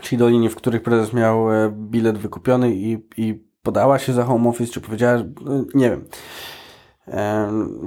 czyli 0.00 0.18
do 0.18 0.28
linii, 0.28 0.48
w 0.48 0.56
których 0.56 0.82
prezes 0.82 1.12
miał 1.12 1.52
e, 1.52 1.72
bilet 1.72 2.18
wykupiony 2.18 2.74
i, 2.74 3.06
i 3.16 3.46
podała 3.62 3.98
się 3.98 4.12
za 4.12 4.24
home 4.24 4.48
office, 4.48 4.72
czy 4.72 4.80
powiedziała, 4.80 5.22
no, 5.40 5.64
nie 5.74 5.90
wiem. 5.90 6.04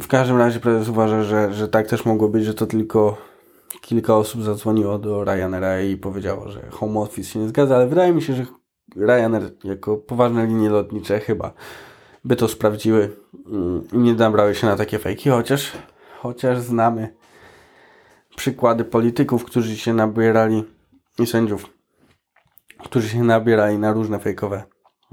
W 0.01 0.08
każdym 0.08 0.38
razie 0.38 0.60
prezes 0.60 0.89
uważa, 0.89 1.24
że, 1.24 1.54
że 1.54 1.68
tak 1.68 1.88
też 1.88 2.06
mogło 2.06 2.30
być, 2.30 2.46
że 2.46 2.54
to 2.54 2.68
tylko 2.68 3.29
kilka 3.82 4.16
osób 4.16 4.44
zadzwoniło 4.44 5.00
do 5.00 5.24
Ryanaira 5.24 5.82
i 5.82 5.98
powiedziało, 5.98 6.50
że 6.50 6.70
home 6.70 7.00
office 7.00 7.30
się 7.30 7.40
nie 7.40 7.48
zgadza, 7.48 7.76
ale 7.76 7.88
wydaje 7.88 8.14
mi 8.14 8.22
się, 8.22 8.34
że 8.34 8.46
Ryanair 8.96 9.52
jako 9.64 9.98
poważne 9.98 10.48
linie 10.48 10.70
lotnicze 10.70 11.20
chyba 11.20 11.54
by 12.24 12.36
to 12.36 12.48
sprawdziły 12.48 13.16
mm, 13.46 13.88
i 13.94 13.98
nie 13.98 14.14
nabrały 14.14 14.56
się 14.56 14.68
na 14.68 14.76
takie 14.76 15.00
fejki, 15.00 15.30
chociaż, 15.30 15.72
chociaż 16.20 16.60
znamy 16.60 17.16
przykłady 18.36 18.86
polityków, 18.86 19.46
którzy 19.46 19.78
się 19.78 19.94
nabierali 19.94 20.64
i 21.20 21.28
sędziów, 21.28 21.66
którzy 22.84 23.10
się 23.10 23.24
nabierali 23.24 23.78
na 23.78 23.94
różne 23.94 24.20
fejkowe 24.20 24.64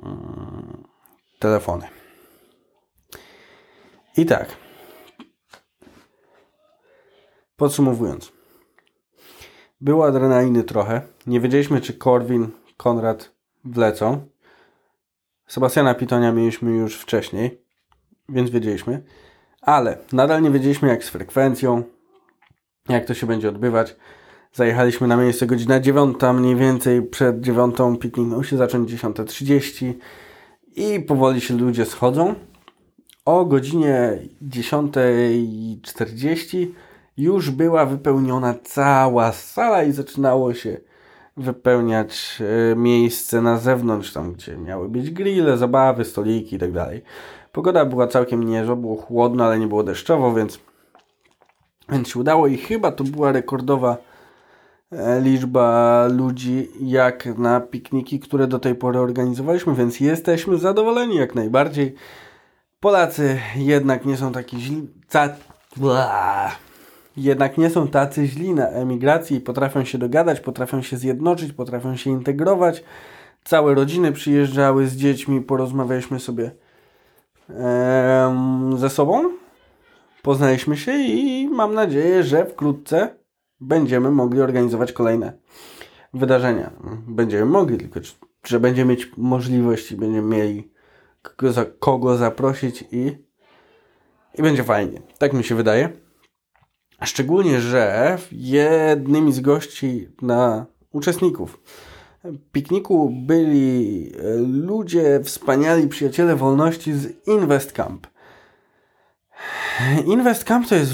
mm, 0.02 0.84
telefony. 1.38 1.88
I 4.16 4.26
tak. 4.26 4.56
Podsumowując. 7.56 8.35
Było 9.86 10.06
adrenaliny 10.06 10.64
trochę. 10.64 11.02
Nie 11.26 11.40
wiedzieliśmy, 11.40 11.80
czy 11.80 11.94
Korwin, 11.94 12.48
Konrad 12.76 13.32
wlecą. 13.64 14.26
Sebastiana 15.46 15.94
Pitonia 15.94 16.32
mieliśmy 16.32 16.70
już 16.70 16.96
wcześniej, 16.96 17.60
więc 18.28 18.50
wiedzieliśmy. 18.50 19.02
Ale 19.62 19.98
nadal 20.12 20.42
nie 20.42 20.50
wiedzieliśmy, 20.50 20.88
jak 20.88 21.04
z 21.04 21.08
frekwencją, 21.08 21.82
jak 22.88 23.04
to 23.04 23.14
się 23.14 23.26
będzie 23.26 23.48
odbywać. 23.48 23.96
Zajechaliśmy 24.52 25.06
na 25.06 25.16
miejsce 25.16 25.46
godzina 25.46 25.80
9, 25.80 26.16
mniej 26.34 26.56
więcej 26.56 27.02
przed 27.02 27.40
9 27.40 27.76
piknik 28.00 28.46
się 28.46 28.56
zacząć 28.56 28.92
10.30 28.92 29.92
i 30.76 31.00
powoli 31.00 31.40
się 31.40 31.54
ludzie 31.54 31.84
schodzą. 31.84 32.34
O 33.24 33.44
godzinie 33.44 34.18
10.40 34.48 36.66
już 37.16 37.50
była 37.50 37.86
wypełniona 37.86 38.54
cała 38.62 39.32
sala 39.32 39.82
i 39.82 39.92
zaczynało 39.92 40.54
się 40.54 40.76
wypełniać 41.36 42.42
e, 42.72 42.76
miejsce 42.76 43.42
na 43.42 43.58
zewnątrz, 43.58 44.12
tam 44.12 44.32
gdzie 44.32 44.56
miały 44.56 44.88
być 44.88 45.10
grille, 45.10 45.56
zabawy, 45.56 46.04
stoliki 46.04 46.54
itd. 46.54 46.84
Tak 46.84 47.02
Pogoda 47.52 47.84
była 47.84 48.06
całkiem 48.06 48.44
niezła, 48.44 48.76
było 48.76 48.96
chłodno, 48.96 49.44
ale 49.44 49.58
nie 49.58 49.66
było 49.66 49.82
deszczowo, 49.82 50.34
więc, 50.34 50.58
więc 51.88 52.08
się 52.08 52.20
udało 52.20 52.46
i 52.46 52.56
chyba 52.56 52.92
to 52.92 53.04
była 53.04 53.32
rekordowa 53.32 53.96
e, 54.92 55.20
liczba 55.20 56.06
ludzi 56.12 56.68
jak 56.80 57.26
na 57.38 57.60
pikniki, 57.60 58.20
które 58.20 58.46
do 58.46 58.58
tej 58.58 58.74
pory 58.74 58.98
organizowaliśmy, 58.98 59.74
więc 59.74 60.00
jesteśmy 60.00 60.58
zadowoleni 60.58 61.16
jak 61.16 61.34
najbardziej. 61.34 61.94
Polacy 62.80 63.38
jednak 63.56 64.04
nie 64.04 64.16
są 64.16 64.32
taki 64.32 64.60
źli 64.60 64.88
jednak 67.16 67.58
nie 67.58 67.70
są 67.70 67.88
tacy 67.88 68.26
źli 68.26 68.54
na 68.54 68.68
emigracji, 68.68 69.40
potrafią 69.40 69.84
się 69.84 69.98
dogadać, 69.98 70.40
potrafią 70.40 70.82
się 70.82 70.96
zjednoczyć, 70.96 71.52
potrafią 71.52 71.96
się 71.96 72.10
integrować. 72.10 72.84
Całe 73.44 73.74
rodziny 73.74 74.12
przyjeżdżały 74.12 74.86
z 74.86 74.96
dziećmi, 74.96 75.40
porozmawialiśmy 75.40 76.20
sobie 76.20 76.50
ze 78.76 78.90
sobą, 78.90 79.30
poznaliśmy 80.22 80.76
się 80.76 80.92
i 80.92 81.48
mam 81.48 81.74
nadzieję, 81.74 82.22
że 82.22 82.46
wkrótce 82.46 83.16
będziemy 83.60 84.10
mogli 84.10 84.40
organizować 84.40 84.92
kolejne 84.92 85.32
wydarzenia. 86.14 86.70
Będziemy 87.08 87.46
mogli, 87.46 87.78
tylko 87.78 88.00
że 88.44 88.60
będziemy 88.60 88.90
mieć 88.90 89.12
możliwość 89.16 89.92
i 89.92 89.96
będziemy 89.96 90.36
mieli 90.36 90.72
kogo, 91.22 91.52
kogo 91.78 92.16
zaprosić 92.16 92.84
i, 92.92 93.12
i 94.38 94.42
będzie 94.42 94.64
fajnie. 94.64 95.02
Tak 95.18 95.32
mi 95.32 95.44
się 95.44 95.54
wydaje. 95.54 96.05
Szczególnie, 97.04 97.60
że 97.60 98.18
jednymi 98.32 99.32
z 99.32 99.40
gości 99.40 100.08
na 100.22 100.66
uczestników 100.92 101.58
pikniku 102.52 103.10
byli 103.26 104.12
e, 104.18 104.36
ludzie, 104.46 105.20
wspaniali 105.24 105.88
przyjaciele 105.88 106.36
wolności 106.36 106.92
z 106.92 107.28
Invest 107.28 107.72
Camp. 107.72 108.06
Invest 110.06 110.44
Camp 110.44 110.68
to 110.68 110.74
jest 110.74 110.92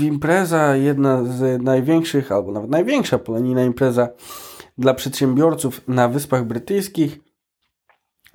impreza, 0.00 0.76
jedna 0.76 1.24
z 1.24 1.62
największych, 1.62 2.32
albo 2.32 2.52
nawet 2.52 2.70
największa 2.70 3.18
polonijna 3.18 3.62
impreza 3.62 4.08
dla 4.78 4.94
przedsiębiorców 4.94 5.88
na 5.88 6.08
Wyspach 6.08 6.44
Brytyjskich. 6.44 7.20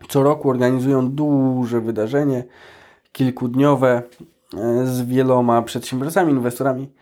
Co 0.09 0.23
roku 0.23 0.49
organizują 0.49 1.11
duże 1.11 1.81
wydarzenie, 1.81 2.43
kilkudniowe, 3.11 4.03
e, 4.57 4.85
z 4.85 5.01
wieloma 5.01 5.61
przedsiębiorcami, 5.61 6.31
inwestorami 6.31 7.00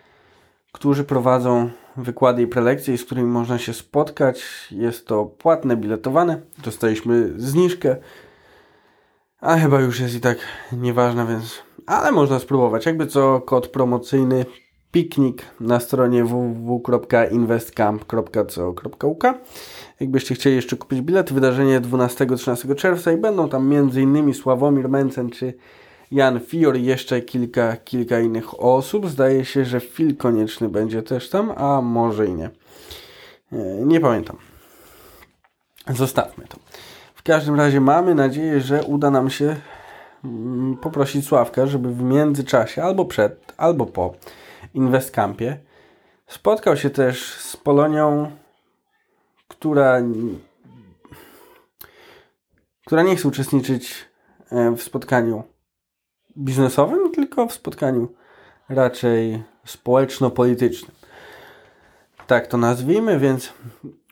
którzy 0.71 1.03
prowadzą 1.03 1.69
wykłady 1.97 2.41
i 2.41 2.47
prelekcje, 2.47 2.97
z 2.97 3.05
którymi 3.05 3.27
można 3.27 3.57
się 3.57 3.73
spotkać. 3.73 4.67
Jest 4.71 5.07
to 5.07 5.25
płatne, 5.25 5.77
biletowane. 5.77 6.41
Dostaliśmy 6.63 7.33
zniżkę, 7.37 7.95
a 9.41 9.57
chyba 9.57 9.79
już 9.79 9.99
jest 9.99 10.15
i 10.15 10.21
tak 10.21 10.37
nieważna, 10.71 11.25
więc... 11.25 11.63
Ale 11.85 12.11
można 12.11 12.39
spróbować. 12.39 12.85
Jakby 12.85 13.07
co, 13.07 13.41
kod 13.41 13.67
promocyjny 13.67 14.45
piknik 14.91 15.45
na 15.59 15.79
stronie 15.79 16.23
www.investcamp.co.uk 16.23 19.23
Jakbyście 19.99 20.35
chcieli 20.35 20.55
jeszcze 20.55 20.77
kupić 20.77 21.01
bilet, 21.01 21.33
wydarzenie 21.33 21.81
12-13 21.81 22.75
czerwca 22.75 23.11
i 23.11 23.17
będą 23.17 23.49
tam 23.49 23.73
m.in. 23.73 24.33
Sławomir 24.33 24.89
Mencen 24.89 25.29
czy 25.29 25.53
Jan 26.11 26.39
Fior 26.39 26.77
i 26.77 26.83
jeszcze 26.83 27.21
kilka, 27.21 27.77
kilka 27.77 28.19
innych 28.19 28.63
osób. 28.63 29.09
Zdaje 29.09 29.45
się, 29.45 29.65
że 29.65 29.79
Phil 29.79 30.17
Konieczny 30.17 30.69
będzie 30.69 31.03
też 31.03 31.29
tam, 31.29 31.51
a 31.57 31.81
może 31.81 32.27
i 32.27 32.33
nie. 32.33 32.49
E, 33.51 33.85
nie 33.85 33.99
pamiętam. 33.99 34.37
Zostawmy 35.87 36.47
to. 36.47 36.57
W 37.15 37.23
każdym 37.23 37.55
razie 37.55 37.81
mamy 37.81 38.15
nadzieję, 38.15 38.61
że 38.61 38.83
uda 38.83 39.11
nam 39.11 39.29
się 39.29 39.55
mm, 40.25 40.77
poprosić 40.77 41.27
Sławka, 41.27 41.67
żeby 41.67 41.93
w 41.93 42.01
międzyczasie, 42.01 42.83
albo 42.83 43.05
przed, 43.05 43.53
albo 43.57 43.85
po 43.85 44.13
Investcampie 44.73 45.57
spotkał 46.27 46.77
się 46.77 46.89
też 46.89 47.33
z 47.33 47.57
Polonią, 47.57 48.31
która 49.47 50.01
która 52.85 53.03
nie 53.03 53.15
chce 53.15 53.27
uczestniczyć 53.27 53.95
e, 54.51 54.71
w 54.71 54.83
spotkaniu 54.83 55.43
biznesowym, 56.39 57.11
tylko 57.11 57.47
w 57.47 57.53
spotkaniu 57.53 58.07
raczej 58.69 59.43
społeczno-politycznym. 59.65 60.91
Tak 62.27 62.47
to 62.47 62.57
nazwijmy, 62.57 63.19
więc 63.19 63.53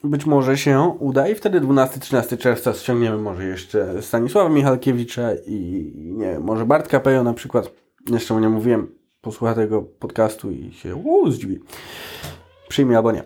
być 0.04 0.26
może 0.26 0.58
się 0.58 0.80
uda 1.00 1.28
i 1.28 1.36
wtedy 1.36 1.62
12-13 1.62 2.38
czerwca 2.38 2.74
ściągniemy 2.74 3.18
może 3.18 3.44
jeszcze 3.44 4.02
Stanisława 4.02 4.50
Michalkiewicza 4.50 5.30
i 5.48 5.92
nie 5.96 6.40
może 6.40 6.66
Bartka 6.66 7.00
Pejo 7.00 7.24
na 7.24 7.34
przykład. 7.34 7.72
Jeszcze 8.10 8.34
mu 8.34 8.40
nie 8.40 8.50
mówiłem, 8.50 8.92
posłucha 9.22 9.54
tego 9.54 9.82
podcastu 9.82 10.52
i 10.52 10.74
się 10.74 10.96
uu, 10.96 11.32
zdziwi. 11.32 11.60
Przyjmie 12.68 12.98
albo 12.98 13.12
nie. 13.12 13.24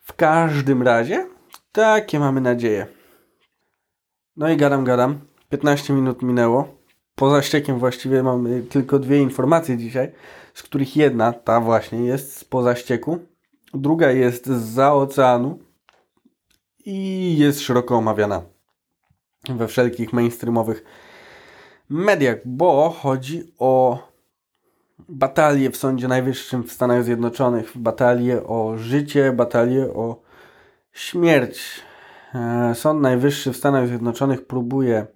W 0.00 0.12
każdym 0.12 0.82
razie 0.82 1.26
takie 1.72 2.18
mamy 2.18 2.40
nadzieje. 2.40 2.86
No 4.36 4.48
i 4.50 4.56
gadam, 4.56 4.84
gadam. 4.84 5.20
15 5.50 5.92
minut 5.92 6.22
minęło 6.22 6.77
poza 7.18 7.42
ściekiem 7.42 7.78
właściwie 7.78 8.22
mamy 8.22 8.62
tylko 8.62 8.98
dwie 8.98 9.22
informacje 9.22 9.76
dzisiaj, 9.76 10.12
z 10.54 10.62
których 10.62 10.96
jedna, 10.96 11.32
ta 11.32 11.60
właśnie, 11.60 11.98
jest 12.04 12.36
z 12.36 12.44
poza 12.44 12.74
ścieku, 12.74 13.18
druga 13.74 14.10
jest 14.10 14.46
za 14.46 14.94
oceanu 14.94 15.58
i 16.84 17.38
jest 17.38 17.60
szeroko 17.60 17.96
omawiana 17.96 18.42
we 19.48 19.68
wszelkich 19.68 20.12
mainstreamowych 20.12 20.84
mediach, 21.88 22.36
bo 22.44 22.90
chodzi 22.90 23.52
o 23.58 23.98
batalię 25.08 25.70
w 25.70 25.76
Sądzie 25.76 26.08
Najwyższym 26.08 26.64
w 26.64 26.72
Stanach 26.72 27.04
Zjednoczonych, 27.04 27.72
batalię 27.78 28.44
o 28.44 28.76
życie, 28.76 29.32
batalię 29.32 29.82
o 29.82 30.22
śmierć. 30.92 31.60
E, 32.34 32.74
Sąd 32.74 33.00
Najwyższy 33.00 33.52
w 33.52 33.56
Stanach 33.56 33.88
Zjednoczonych 33.88 34.46
próbuje 34.46 35.06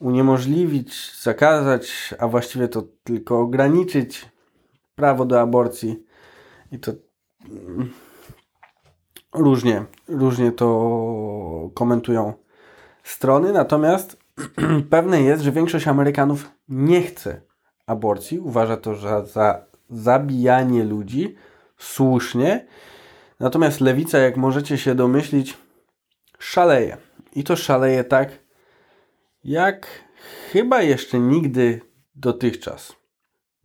uniemożliwić, 0.00 1.20
zakazać, 1.22 2.14
a 2.18 2.28
właściwie 2.28 2.68
to 2.68 2.82
tylko 3.04 3.40
ograniczyć 3.40 4.28
prawo 4.94 5.24
do 5.24 5.40
aborcji. 5.40 6.04
I 6.72 6.78
to 6.78 6.92
mm, 7.50 7.90
różnie, 9.34 9.84
różnie 10.08 10.52
to 10.52 11.70
komentują 11.74 12.32
strony. 13.04 13.52
Natomiast 13.52 14.16
pewne 14.90 15.22
jest, 15.22 15.42
że 15.42 15.52
większość 15.52 15.88
Amerykanów 15.88 16.50
nie 16.68 17.02
chce 17.02 17.40
aborcji, 17.86 18.38
uważa 18.38 18.76
to 18.76 18.94
za, 18.94 19.24
za 19.24 19.64
zabijanie 19.90 20.84
ludzi 20.84 21.36
słusznie. 21.78 22.66
Natomiast 23.40 23.80
lewica, 23.80 24.18
jak 24.18 24.36
możecie 24.36 24.78
się 24.78 24.94
domyślić, 24.94 25.58
szaleje. 26.38 26.96
I 27.34 27.44
to 27.44 27.56
szaleje 27.56 28.04
tak, 28.04 28.28
jak 29.44 29.86
chyba 30.52 30.82
jeszcze 30.82 31.18
nigdy 31.18 31.80
dotychczas. 32.14 32.96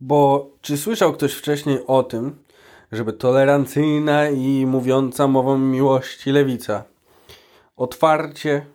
Bo 0.00 0.50
czy 0.60 0.76
słyszał 0.76 1.12
ktoś 1.12 1.34
wcześniej 1.34 1.78
o 1.86 2.02
tym, 2.02 2.44
żeby 2.92 3.12
tolerancyjna 3.12 4.28
i 4.28 4.66
mówiąca 4.66 5.26
mową 5.26 5.58
miłości 5.58 6.30
lewica 6.30 6.84
otwarcie, 7.76 8.66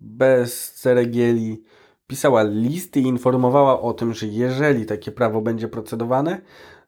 bez 0.00 0.72
ceregieli, 0.72 1.62
pisała 2.06 2.42
listy 2.42 3.00
i 3.00 3.02
informowała 3.02 3.80
o 3.80 3.92
tym, 3.92 4.14
że 4.14 4.26
jeżeli 4.26 4.86
takie 4.86 5.12
prawo 5.12 5.40
będzie 5.40 5.68
procedowane, 5.68 6.40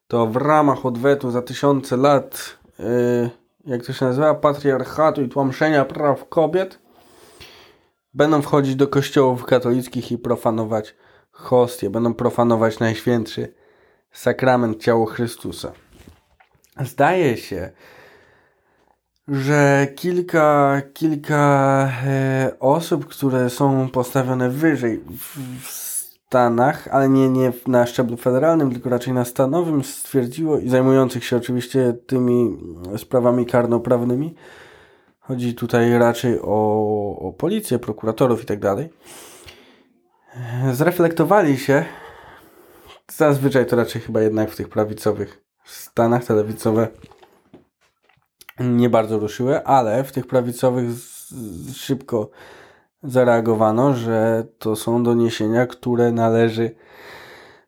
to 0.07 0.27
w 0.27 0.37
ramach 0.37 0.87
odwetu 0.87 1.31
za 1.31 1.43
tysiące 1.43 1.97
lat, 1.97 2.59
yy, 2.79 3.31
jak 3.65 3.87
to 3.87 3.93
się 3.93 4.05
nazywa, 4.07 4.35
patriarchatu 4.35 5.23
i 5.23 5.29
tłamszenia 5.29 5.85
praw 5.85 6.29
kobiet, 6.29 6.79
będą 8.15 8.43
wchodzić 8.43 8.77
do 8.77 8.89
kościołów 8.89 9.45
katolickich 9.45 10.13
i 10.13 10.19
profanować 10.19 10.95
hostie, 11.31 11.91
będą 11.91 12.15
profanować 12.15 12.79
najświętszy 12.79 13.55
sakrament 14.13 14.83
ciało 14.83 15.07
Chrystusa. 15.07 15.73
Zdaje 16.81 17.37
się, 17.37 17.71
że 19.29 19.87
kilka, 19.97 20.83
kilka 20.95 21.93
e, 22.07 22.53
osób, 22.61 23.07
które 23.07 23.51
są 23.51 23.89
postawione 23.89 24.51
wyżej 24.51 25.05
w 25.61 25.69
Stanach, 25.69 26.89
ale 26.89 27.09
nie, 27.09 27.29
nie 27.29 27.53
na 27.67 27.87
szczeblu 27.87 28.17
federalnym, 28.17 28.73
tylko 28.73 28.91
raczej 28.91 29.13
na 29.13 29.25
stanowym, 29.25 29.85
stwierdziło 29.85 30.59
i 30.59 30.69
zajmujących 30.69 31.25
się 31.25 31.37
oczywiście 31.37 31.95
tymi 32.07 32.59
sprawami 32.97 33.47
karnoprawnymi, 33.47 34.35
chodzi 35.31 35.55
tutaj 35.55 35.99
raczej 35.99 36.39
o, 36.43 37.17
o 37.19 37.33
policję, 37.33 37.79
prokuratorów 37.79 38.43
i 38.43 38.47
tak 38.47 38.59
dalej, 38.59 38.89
zreflektowali 40.73 41.59
się, 41.59 41.85
zazwyczaj 43.13 43.67
to 43.67 43.77
raczej 43.77 44.03
chyba 44.03 44.21
jednak 44.21 44.51
w 44.51 44.57
tych 44.57 44.69
prawicowych 44.69 45.45
Stanach 45.65 46.25
te 46.25 46.35
lewicowe 46.35 46.89
nie 48.61 48.91
bardzo 48.91 49.19
ruszyły, 49.19 49.65
ale 49.65 50.05
w 50.05 50.13
tych 50.13 50.27
prawicowych 50.27 50.89
szybko 51.75 52.31
zareagowano, 53.03 53.95
że 53.95 54.47
to 54.59 54.77
są 54.77 55.03
doniesienia, 55.03 55.67
które 55.67 56.13
należy 56.13 56.75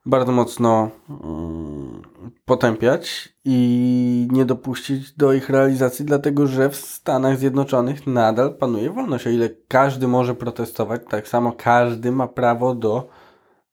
bardzo 0.06 0.32
mocno 0.32 0.90
um, 1.08 2.02
potępiać 2.44 3.34
i 3.44 4.28
nie 4.30 4.44
dopuścić 4.44 5.12
do 5.12 5.32
ich 5.32 5.50
realizacji, 5.50 6.04
dlatego 6.04 6.46
że 6.46 6.70
w 6.70 6.76
Stanach 6.76 7.38
Zjednoczonych 7.38 8.06
nadal 8.06 8.54
panuje 8.54 8.90
wolność. 8.90 9.26
O 9.26 9.30
ile 9.30 9.48
każdy 9.68 10.08
może 10.08 10.34
protestować, 10.34 11.02
tak 11.10 11.28
samo 11.28 11.52
każdy 11.52 12.12
ma 12.12 12.28
prawo 12.28 12.74
do 12.74 13.08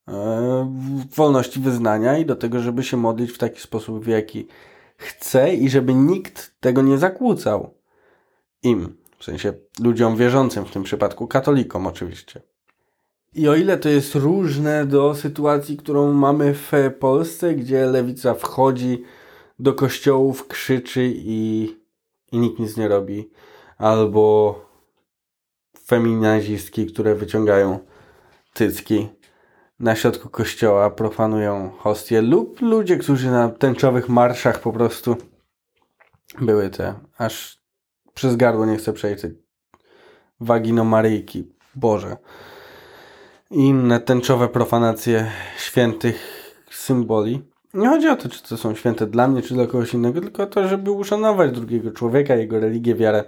e, 0.07 0.75
wolności 1.15 1.59
wyznania 1.59 2.17
i 2.17 2.25
do 2.25 2.35
tego, 2.35 2.59
żeby 2.59 2.83
się 2.83 2.97
modlić 2.97 3.31
w 3.31 3.37
taki 3.37 3.61
sposób, 3.61 4.03
w 4.03 4.07
jaki 4.07 4.47
chce 4.97 5.53
i 5.53 5.69
żeby 5.69 5.93
nikt 5.93 6.59
tego 6.59 6.81
nie 6.81 6.97
zakłócał 6.97 7.73
im. 8.63 8.97
W 9.19 9.23
sensie 9.23 9.53
ludziom 9.79 10.15
wierzącym, 10.15 10.65
w 10.65 10.71
tym 10.71 10.83
przypadku 10.83 11.27
katolikom 11.27 11.87
oczywiście. 11.87 12.41
I 13.33 13.47
o 13.47 13.55
ile 13.55 13.77
to 13.77 13.89
jest 13.89 14.15
różne 14.15 14.85
do 14.85 15.15
sytuacji, 15.15 15.77
którą 15.77 16.13
mamy 16.13 16.53
w 16.53 16.71
Polsce, 16.99 17.55
gdzie 17.55 17.85
lewica 17.85 18.33
wchodzi 18.33 19.03
do 19.59 19.73
kościołów, 19.73 20.47
krzyczy 20.47 21.11
i, 21.15 21.69
i 22.31 22.37
nikt 22.37 22.59
nic 22.59 22.77
nie 22.77 22.87
robi, 22.87 23.29
albo 23.77 24.55
feminazistki, 25.85 26.85
które 26.85 27.15
wyciągają 27.15 27.79
tycki 28.53 29.09
na 29.79 29.95
środku 29.95 30.29
kościoła, 30.29 30.89
profanują 30.89 31.69
hostie, 31.69 32.21
lub 32.21 32.61
ludzie, 32.61 32.97
którzy 32.97 33.31
na 33.31 33.49
tęczowych 33.49 34.09
marszach 34.09 34.61
po 34.61 34.73
prostu 34.73 35.15
były 36.41 36.69
te, 36.69 36.93
aż 37.17 37.59
przez 38.13 38.35
gardło 38.35 38.65
nie 38.65 38.77
chcę 38.77 38.93
przejść, 38.93 39.23
wagino 40.39 40.83
Maryjki, 40.83 41.53
Boże. 41.75 42.17
Inne 43.51 43.99
tęczowe 43.99 44.47
profanacje 44.47 45.31
świętych 45.57 46.15
symboli. 46.71 47.41
Nie 47.73 47.87
chodzi 47.89 48.07
o 48.09 48.15
to, 48.15 48.29
czy 48.29 48.43
to 48.43 48.57
są 48.57 48.75
święte 48.75 49.07
dla 49.07 49.27
mnie, 49.27 49.41
czy 49.41 49.53
dla 49.53 49.67
kogoś 49.67 49.93
innego, 49.93 50.21
tylko 50.21 50.43
o 50.43 50.47
to, 50.47 50.67
żeby 50.67 50.91
uszanować 50.91 51.51
drugiego 51.51 51.91
człowieka, 51.91 52.35
jego 52.35 52.59
religię, 52.59 52.95
wiarę. 52.95 53.23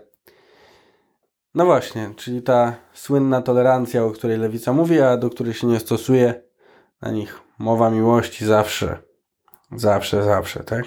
No 1.56 1.66
właśnie, 1.66 2.10
czyli 2.16 2.42
ta 2.42 2.76
słynna 2.94 3.42
tolerancja, 3.42 4.04
o 4.04 4.12
której 4.12 4.38
lewica 4.38 4.74
mówi, 4.74 5.02
a 5.02 5.18
do 5.18 5.30
której 5.30 5.54
się 5.54 5.68
nie 5.68 5.80
stosuje, 5.80 6.42
na 7.02 7.12
nich 7.12 7.40
mowa 7.60 7.90
miłości 7.90 8.46
zawsze. 8.46 8.98
Zawsze, 9.76 10.24
zawsze, 10.24 10.64
tak? 10.64 10.86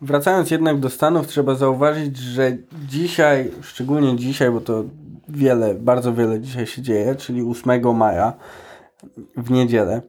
Wracając 0.00 0.50
jednak 0.50 0.80
do 0.80 0.90
Stanów, 0.90 1.26
trzeba 1.26 1.54
zauważyć, 1.54 2.16
że 2.16 2.56
dzisiaj, 2.88 3.50
szczególnie 3.62 4.16
dzisiaj, 4.16 4.50
bo 4.50 4.60
to 4.60 4.84
wiele, 5.28 5.74
bardzo 5.74 6.14
wiele 6.14 6.40
dzisiaj 6.40 6.66
się 6.66 6.82
dzieje, 6.82 7.14
czyli 7.14 7.42
8 7.42 7.96
maja 7.96 8.32
w 9.36 9.50
niedzielę, 9.50 10.02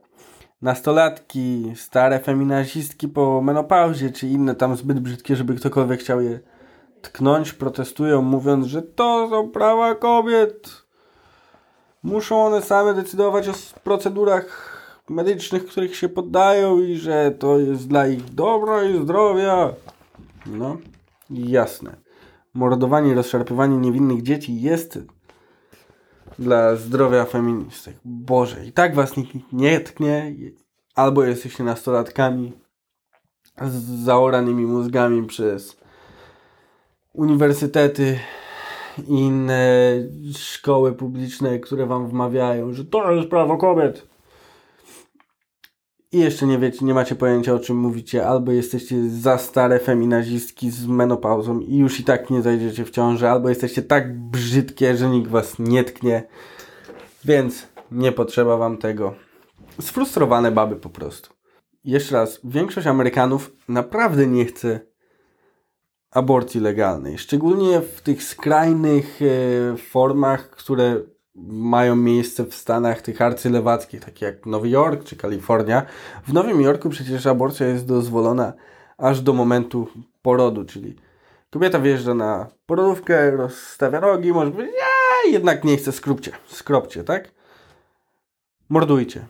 nastolatki, 0.62 1.72
stare 1.76 2.18
feminazistki 2.18 3.08
po 3.08 3.40
menopauzie, 3.42 4.10
czy 4.10 4.28
inne 4.28 4.54
tam 4.54 4.76
zbyt 4.76 5.00
brzydkie, 5.00 5.36
żeby 5.36 5.54
ktokolwiek 5.54 6.00
chciał 6.00 6.20
je 6.20 6.40
tknąć, 7.02 7.52
protestują, 7.52 8.22
mówiąc, 8.22 8.66
że 8.66 8.82
to 8.82 9.28
są 9.30 9.48
prawa 9.48 9.94
kobiet. 9.94 10.68
Muszą 12.02 12.46
one 12.46 12.62
same 12.62 12.94
decydować 12.94 13.48
o 13.48 13.52
procedurach 13.84 14.80
medycznych, 15.08 15.66
których 15.66 15.96
się 15.96 16.08
poddają 16.08 16.78
i 16.78 16.96
że 16.96 17.30
to 17.30 17.58
jest 17.58 17.88
dla 17.88 18.06
ich 18.06 18.34
dobra 18.34 18.84
i 18.84 19.02
zdrowia. 19.02 19.72
No, 20.46 20.76
jasne. 21.30 21.96
Mordowanie 22.54 23.14
rozszarpywanie 23.14 23.76
niewinnych 23.76 24.22
dzieci 24.22 24.60
jest 24.60 24.98
dla 26.38 26.76
zdrowia 26.76 27.24
feministek. 27.24 27.96
Boże, 28.04 28.66
i 28.66 28.72
tak 28.72 28.94
was 28.94 29.16
nikt 29.16 29.52
nie 29.52 29.80
tknie, 29.80 30.34
albo 30.94 31.24
jesteście 31.24 31.64
nastolatkami 31.64 32.52
z 33.62 34.04
zaoranymi 34.04 34.66
mózgami 34.66 35.26
przez 35.26 35.76
uniwersytety 37.12 38.18
i 39.08 39.14
inne 39.14 39.92
szkoły 40.38 40.92
publiczne, 40.92 41.58
które 41.58 41.86
wam 41.86 42.08
wmawiają, 42.08 42.72
że 42.72 42.84
to 42.84 43.12
jest 43.12 43.28
prawo 43.28 43.56
kobiet. 43.56 44.09
I 46.12 46.18
jeszcze 46.18 46.46
nie 46.46 46.58
wiecie, 46.58 46.84
nie 46.84 46.94
macie 46.94 47.14
pojęcia 47.14 47.54
o 47.54 47.58
czym 47.58 47.76
mówicie, 47.76 48.26
albo 48.26 48.52
jesteście 48.52 49.10
za 49.10 49.38
stare 49.38 49.78
feminazistki 49.78 50.70
z 50.70 50.86
menopauzą 50.86 51.60
i 51.60 51.76
już 51.76 52.00
i 52.00 52.04
tak 52.04 52.30
nie 52.30 52.42
zajdziecie 52.42 52.84
w 52.84 52.90
ciąży, 52.90 53.28
albo 53.28 53.48
jesteście 53.48 53.82
tak 53.82 54.18
brzydkie, 54.18 54.96
że 54.96 55.08
nikt 55.08 55.30
was 55.30 55.58
nie 55.58 55.84
tknie. 55.84 56.22
Więc 57.24 57.68
nie 57.90 58.12
potrzeba 58.12 58.56
wam 58.56 58.78
tego. 58.78 59.14
Sfrustrowane 59.80 60.52
baby 60.52 60.76
po 60.76 60.88
prostu. 60.88 61.30
Jeszcze 61.84 62.14
raz, 62.14 62.40
większość 62.44 62.86
Amerykanów 62.86 63.56
naprawdę 63.68 64.26
nie 64.26 64.44
chce 64.44 64.80
aborcji 66.10 66.60
legalnej. 66.60 67.18
Szczególnie 67.18 67.80
w 67.80 68.00
tych 68.00 68.22
skrajnych 68.22 69.20
e, 69.22 69.76
formach, 69.76 70.50
które 70.50 71.02
mają 71.34 71.96
miejsce 71.96 72.44
w 72.44 72.54
Stanach 72.54 73.02
tych 73.02 73.22
arcylewackich, 73.22 74.04
takie 74.04 74.26
jak 74.26 74.46
Nowy 74.46 74.68
Jork 74.68 75.04
czy 75.04 75.16
Kalifornia. 75.16 75.86
W 76.26 76.32
Nowym 76.32 76.60
Jorku 76.60 76.90
przecież 76.90 77.26
aborcja 77.26 77.66
jest 77.66 77.86
dozwolona 77.86 78.52
aż 78.98 79.20
do 79.20 79.32
momentu 79.32 79.88
porodu, 80.22 80.64
czyli 80.64 80.96
kobieta 81.50 81.80
wjeżdża 81.80 82.14
na 82.14 82.48
porodówkę, 82.66 83.30
rozstawia 83.30 84.00
nogi, 84.00 84.32
może 84.32 84.50
powiedzieć, 84.50 84.76
ja 84.78 85.30
jednak 85.32 85.64
nie 85.64 85.76
chcę, 85.76 85.92
skrupcie, 85.92 86.32
skropcie, 86.46 87.04
tak? 87.04 87.32
Mordujcie. 88.68 89.26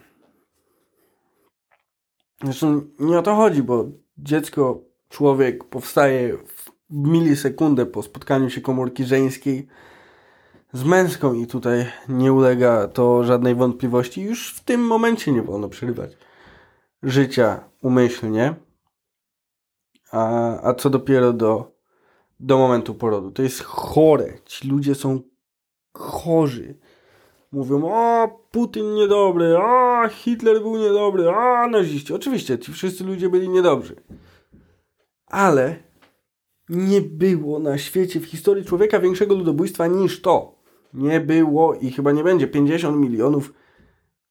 Zresztą 2.45 2.83
nie 2.99 3.19
o 3.19 3.23
to 3.23 3.35
chodzi, 3.35 3.63
bo 3.63 3.85
dziecko, 4.19 4.81
człowiek 5.09 5.65
powstaje 5.65 6.37
w 6.37 6.71
milisekundę 6.91 7.87
po 7.87 8.03
spotkaniu 8.03 8.51
się 8.51 8.61
komórki 8.61 9.05
żeńskiej 9.05 9.69
z 10.73 10.85
męską 10.85 11.35
i 11.35 11.47
tutaj 11.47 11.87
nie 12.09 12.33
ulega 12.33 12.89
to 12.89 13.25
żadnej 13.25 13.55
wątpliwości. 13.55 14.23
Już 14.23 14.55
w 14.55 14.65
tym 14.65 14.81
momencie 14.81 15.33
nie 15.33 15.43
wolno 15.43 15.69
przerywać 15.69 16.17
życia 17.03 17.65
umyślnie. 17.83 18.55
A, 20.13 20.51
a 20.63 20.75
co 20.75 20.91
dopiero 20.91 21.33
do 21.33 21.81
do 22.41 22.59
momentu 22.59 22.95
porodu. 22.95 23.31
To 23.31 23.43
jest 23.43 23.63
chore. 23.63 24.33
Ci 24.47 24.69
ludzie 24.69 24.95
są 24.95 25.21
chorzy. 25.93 26.79
Mówią, 27.53 27.85
o, 27.85 28.29
Putin 28.51 28.95
niedobry, 28.95 29.57
a 29.57 30.09
Hitler 30.09 30.61
był 30.61 30.77
niedobry, 30.77 31.31
a 31.31 31.67
naziści. 31.67 32.15
Oczywiście, 32.15 32.59
ci 32.59 32.73
wszyscy 32.73 33.05
ludzie 33.05 33.29
byli 33.29 33.49
niedobrzy. 33.49 33.97
Ale 35.27 35.77
nie 36.69 37.01
było 37.01 37.59
na 37.59 37.79
świecie 37.79 38.21
w 38.21 38.25
historii 38.25 38.65
człowieka 38.65 39.01
większego 39.01 39.35
ludobójstwa 39.35 39.87
niż 39.87 40.23
to. 40.23 40.60
Nie 40.95 41.21
było 41.21 41.75
i 41.75 41.91
chyba 41.91 42.13
nie 42.13 42.25
będzie. 42.25 42.47
50 42.47 42.97
milionów 42.97 43.55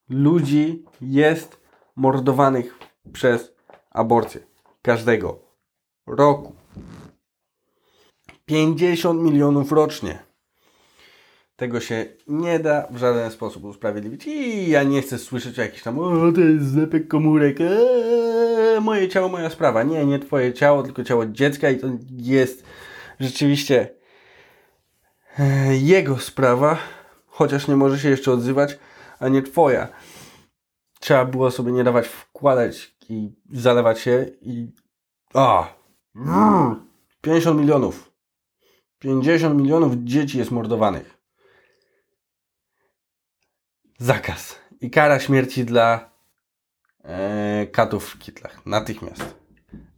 ludzi 0.10 0.86
jest 1.02 1.62
mordowanych 1.96 2.80
przez 3.14 3.56
aborcję. 3.92 4.42
Każdego 4.82 5.40
roku. 6.08 6.56
50 8.46 9.22
milionów 9.22 9.72
rocznie. 9.72 10.20
Tego 11.56 11.80
się 11.80 12.06
nie 12.28 12.60
da 12.60 12.88
w 12.92 12.98
żaden 12.98 13.32
sposób 13.32 13.64
usprawiedliwić. 13.64 14.28
I 14.28 14.70
ja 14.70 14.84
nie 14.84 15.02
chcę 15.02 15.18
słyszeć 15.18 15.60
o 15.60 15.62
jakichś 15.62 15.84
tam, 15.84 16.00
o 16.00 16.32
to 16.32 16.42
jest 16.42 16.66
zlepek 16.66 17.08
komórek, 17.08 17.62
eee, 17.62 18.82
moje 18.82 19.10
ciało, 19.10 19.30
moja 19.30 19.50
sprawa. 19.50 19.84
Nie, 19.84 20.06
nie 20.06 20.20
twoje 20.20 20.54
ciało, 20.54 20.84
tylko 20.84 21.04
ciało 21.04 21.26
dziecka 21.26 21.70
i 21.70 21.78
to 21.78 21.88
jest 22.18 22.64
rzeczywiście 23.20 23.99
jego 25.72 26.18
sprawa, 26.18 26.78
chociaż 27.28 27.68
nie 27.68 27.76
może 27.76 28.00
się 28.00 28.10
jeszcze 28.10 28.32
odzywać, 28.32 28.80
a 29.20 29.28
nie 29.28 29.42
twoja. 29.42 29.88
Trzeba 31.00 31.26
było 31.26 31.52
sobie 31.52 31.72
nie 31.72 31.84
dawać 31.84 32.08
wkładać 32.08 32.96
i 33.10 33.32
zalewać 33.52 34.00
się 34.00 34.26
i... 34.42 34.72
A! 35.34 35.74
50 37.22 37.60
milionów. 37.60 38.12
50 39.00 39.62
milionów 39.62 39.94
dzieci 39.96 40.38
jest 40.38 40.52
mordowanych. 40.52 41.18
Zakaz. 43.98 44.60
I 44.82 44.90
kara 44.92 45.20
śmierci 45.20 45.66
dla 45.66 46.10
e, 47.04 47.68
katów 47.68 48.10
w 48.10 48.20
kitlach. 48.20 48.66
Natychmiast. 48.66 49.39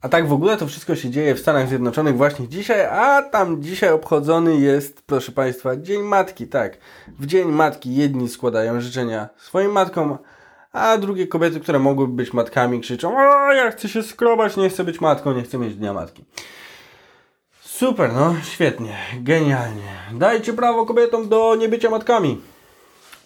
A 0.01 0.09
tak 0.09 0.27
w 0.27 0.33
ogóle 0.33 0.57
to 0.57 0.67
wszystko 0.67 0.95
się 0.95 1.09
dzieje 1.09 1.35
w 1.35 1.39
Stanach 1.39 1.67
Zjednoczonych 1.67 2.17
właśnie 2.17 2.47
dzisiaj, 2.47 2.85
a 2.85 3.21
tam 3.21 3.63
dzisiaj 3.63 3.91
obchodzony 3.91 4.57
jest, 4.57 5.01
proszę 5.01 5.31
Państwa, 5.31 5.75
Dzień 5.75 6.01
Matki, 6.01 6.47
tak. 6.47 6.77
W 7.19 7.25
Dzień 7.25 7.47
Matki 7.47 7.95
jedni 7.95 8.29
składają 8.29 8.81
życzenia 8.81 9.29
swoim 9.37 9.71
matkom, 9.71 10.17
a 10.71 10.97
drugie 10.97 11.27
kobiety, 11.27 11.59
które 11.59 11.79
mogłyby 11.79 12.13
być 12.13 12.33
matkami, 12.33 12.81
krzyczą: 12.81 13.17
O, 13.17 13.53
ja 13.53 13.71
chcę 13.71 13.89
się 13.89 14.03
skrobać, 14.03 14.57
nie 14.57 14.69
chcę 14.69 14.83
być 14.83 15.01
matką, 15.01 15.33
nie 15.33 15.43
chcę 15.43 15.57
mieć 15.57 15.75
dnia 15.75 15.93
matki. 15.93 16.25
Super, 17.61 18.13
no, 18.13 18.35
świetnie, 18.43 18.97
genialnie. 19.19 19.93
Dajcie 20.13 20.53
prawo 20.53 20.85
kobietom 20.85 21.29
do 21.29 21.55
niebycia 21.55 21.89
matkami. 21.89 22.41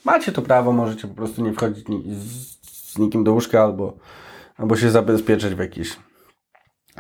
Macie 0.05 0.31
to 0.31 0.41
prawo, 0.41 0.71
możecie 0.71 1.08
po 1.08 1.15
prostu 1.15 1.41
nie 1.41 1.53
wchodzić 1.53 1.88
z 2.62 2.97
nikim 2.97 3.23
do 3.23 3.34
łóżka 3.34 3.63
albo, 3.63 3.93
albo 4.58 4.77
się 4.77 4.91
zabezpieczyć 4.91 5.55
w 5.55 5.60
jakiś 5.60 5.97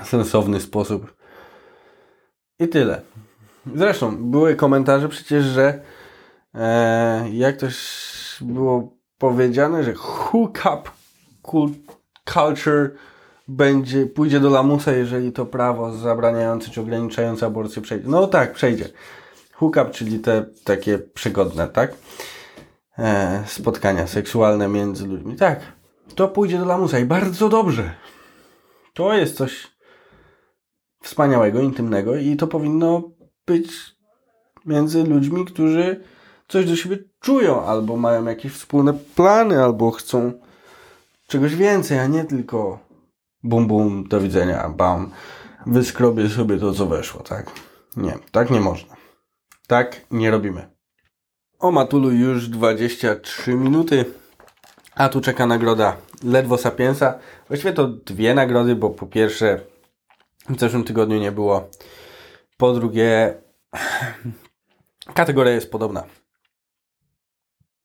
sensowny 0.03 0.59
sposób. 0.59 1.15
I 2.59 2.67
tyle. 2.67 3.01
Zresztą 3.75 4.31
były 4.31 4.55
komentarze 4.55 5.09
przecież, 5.09 5.45
że 5.45 5.81
e, 6.55 7.29
jak 7.29 7.57
też 7.57 8.37
było 8.41 8.95
powiedziane, 9.17 9.83
że 9.83 9.93
hookup 9.93 10.91
culture 12.25 12.91
będzie, 13.47 14.05
pójdzie 14.05 14.39
do 14.39 14.49
lamusa, 14.49 14.91
jeżeli 14.91 15.31
to 15.31 15.45
prawo 15.45 15.91
zabraniające 15.91 16.71
czy 16.71 16.81
ograniczające 16.81 17.45
aborcję 17.45 17.81
przejdzie. 17.81 18.07
No 18.09 18.27
tak, 18.27 18.53
przejdzie. 18.53 18.89
Hookup, 19.53 19.91
czyli 19.91 20.19
te 20.19 20.45
takie 20.63 20.97
przygodne, 20.99 21.67
tak? 21.67 21.93
E, 22.99 23.43
spotkania 23.47 24.07
seksualne 24.07 24.67
między 24.67 25.07
ludźmi. 25.07 25.35
Tak, 25.35 25.59
to 26.15 26.27
pójdzie 26.27 26.57
do 26.57 26.65
lamusa 26.65 26.99
i 26.99 27.05
bardzo 27.05 27.49
dobrze. 27.49 27.93
To 28.93 29.13
jest 29.13 29.37
coś 29.37 29.74
wspaniałego, 31.05 31.61
intymnego 31.61 32.15
i 32.15 32.35
to 32.35 32.47
powinno 32.47 33.03
być 33.47 33.95
między 34.65 35.03
ludźmi, 35.03 35.45
którzy 35.45 36.03
coś 36.47 36.65
do 36.65 36.75
siebie 36.75 36.97
czują, 37.19 37.65
albo 37.65 37.97
mają 37.97 38.25
jakieś 38.25 38.51
wspólne 38.51 38.93
plany, 39.15 39.63
albo 39.63 39.91
chcą 39.91 40.33
czegoś 41.27 41.55
więcej, 41.55 41.99
a 41.99 42.07
nie 42.07 42.23
tylko 42.23 42.79
bum 43.43 43.67
bum, 43.67 44.07
do 44.07 44.21
widzenia, 44.21 44.69
bam, 44.69 45.11
wyskrobię 45.65 46.29
sobie 46.29 46.57
to, 46.57 46.73
co 46.73 46.85
weszło, 46.85 47.21
tak? 47.21 47.51
Nie, 47.97 48.17
tak 48.31 48.51
nie 48.51 48.61
można. 48.61 48.95
Tak 49.67 50.01
nie 50.11 50.31
robimy. 50.31 50.69
O 51.59 51.71
Matulu 51.71 52.11
już 52.11 52.49
23 52.49 53.53
minuty, 53.53 54.05
a 54.95 55.09
tu 55.09 55.21
czeka 55.21 55.45
nagroda 55.45 55.97
ledwo 56.23 56.57
Sapiensa. 56.57 57.19
Właściwie 57.47 57.73
to 57.73 57.87
dwie 57.87 58.33
nagrody, 58.33 58.75
bo 58.75 58.89
po 58.89 59.05
pierwsze 59.05 59.74
w 60.49 60.59
zeszłym 60.59 60.83
tygodniu 60.83 61.19
nie 61.19 61.31
było. 61.31 61.69
Po 62.57 62.73
drugie, 62.73 63.33
kategoria 65.13 65.53
jest 65.53 65.71
podobna. 65.71 66.03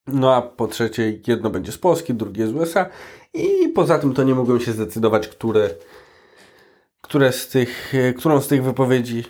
No 0.07 0.35
a 0.35 0.43
po 0.43 0.67
trzecie, 0.67 1.19
jedno 1.27 1.51
będzie 1.51 1.73
z 1.73 1.79
Polski, 1.79 2.15
drugie 2.15 2.47
z 2.47 2.53
USA. 2.53 2.87
I 3.35 3.69
poza 3.69 3.99
tym 3.99 4.15
to 4.15 4.23
nie 4.23 4.35
mogłem 4.35 4.61
się 4.61 4.73
zdecydować, 4.73 5.29
które, 5.29 5.71
które 7.01 7.33
z 7.33 7.49
tych, 7.49 7.93
którą 8.19 8.41
z 8.41 8.49
tych 8.49 8.65
wypowiedzi 8.65 9.25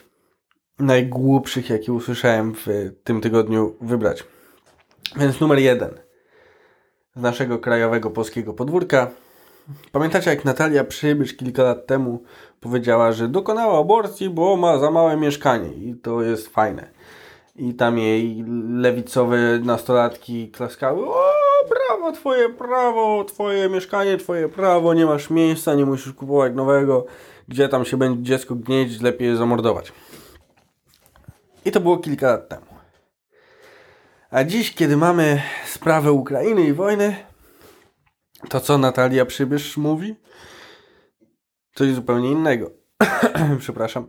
najgłupszych, 0.79 1.71
jakie 1.71 1.93
usłyszałem 1.93 2.55
w 2.55 2.66
tym 3.05 3.21
tygodniu, 3.21 3.77
wybrać. 3.81 4.25
Więc 5.16 5.40
numer 5.40 5.59
jeden 5.59 5.90
z 7.16 7.21
naszego 7.21 7.59
krajowego 7.59 8.11
polskiego 8.11 8.55
podwórka. 8.55 9.11
Pamiętacie, 9.93 10.31
jak 10.31 10.45
Natalia 10.45 10.85
Przybysz 10.85 11.35
kilka 11.35 11.62
lat 11.62 11.87
temu 11.87 12.23
powiedziała, 12.61 13.12
że 13.12 13.29
dokonała 13.29 13.81
aborcji, 13.81 14.31
bo 14.31 14.57
ma 14.57 14.79
za 14.79 14.90
małe 14.90 15.16
mieszkanie 15.16 15.68
i 15.68 15.94
to 15.94 16.23
jest 16.23 16.49
fajne. 16.49 16.90
I 17.57 17.75
tam 17.75 17.99
jej 17.99 18.44
lewicowe 18.68 19.59
nastolatki 19.59 20.51
klaskały. 20.51 21.09
O, 21.09 21.31
brawo, 21.68 22.12
twoje 22.12 22.49
prawo, 22.49 23.25
twoje 23.25 23.68
mieszkanie, 23.68 24.16
twoje 24.16 24.49
prawo, 24.49 24.94
nie 24.94 25.07
masz 25.07 25.31
miejsca, 25.31 25.75
nie 25.75 25.87
musisz 25.87 26.12
kupować 26.12 26.55
nowego. 26.55 27.07
Gdzie 27.49 27.68
tam 27.68 27.85
się 27.85 27.96
będzie 27.96 28.23
dziecko 28.23 28.55
gnieść, 28.55 29.01
lepiej 29.01 29.29
je 29.29 29.37
zamordować. 29.37 29.92
I 31.64 31.70
to 31.70 31.81
było 31.81 31.99
kilka 31.99 32.27
lat 32.27 32.49
temu. 32.49 32.66
A 34.31 34.44
dziś, 34.44 34.75
kiedy 34.75 34.96
mamy 34.96 35.42
sprawę 35.66 36.12
Ukrainy 36.12 36.62
i 36.62 36.73
wojny, 36.73 37.16
to 38.49 38.61
co 38.61 38.79
Natalia 38.79 39.27
Przybysz 39.27 39.77
mówi? 39.77 40.16
Coś 41.75 41.93
zupełnie 41.93 42.31
innego. 42.31 42.71
Przepraszam. 43.61 44.07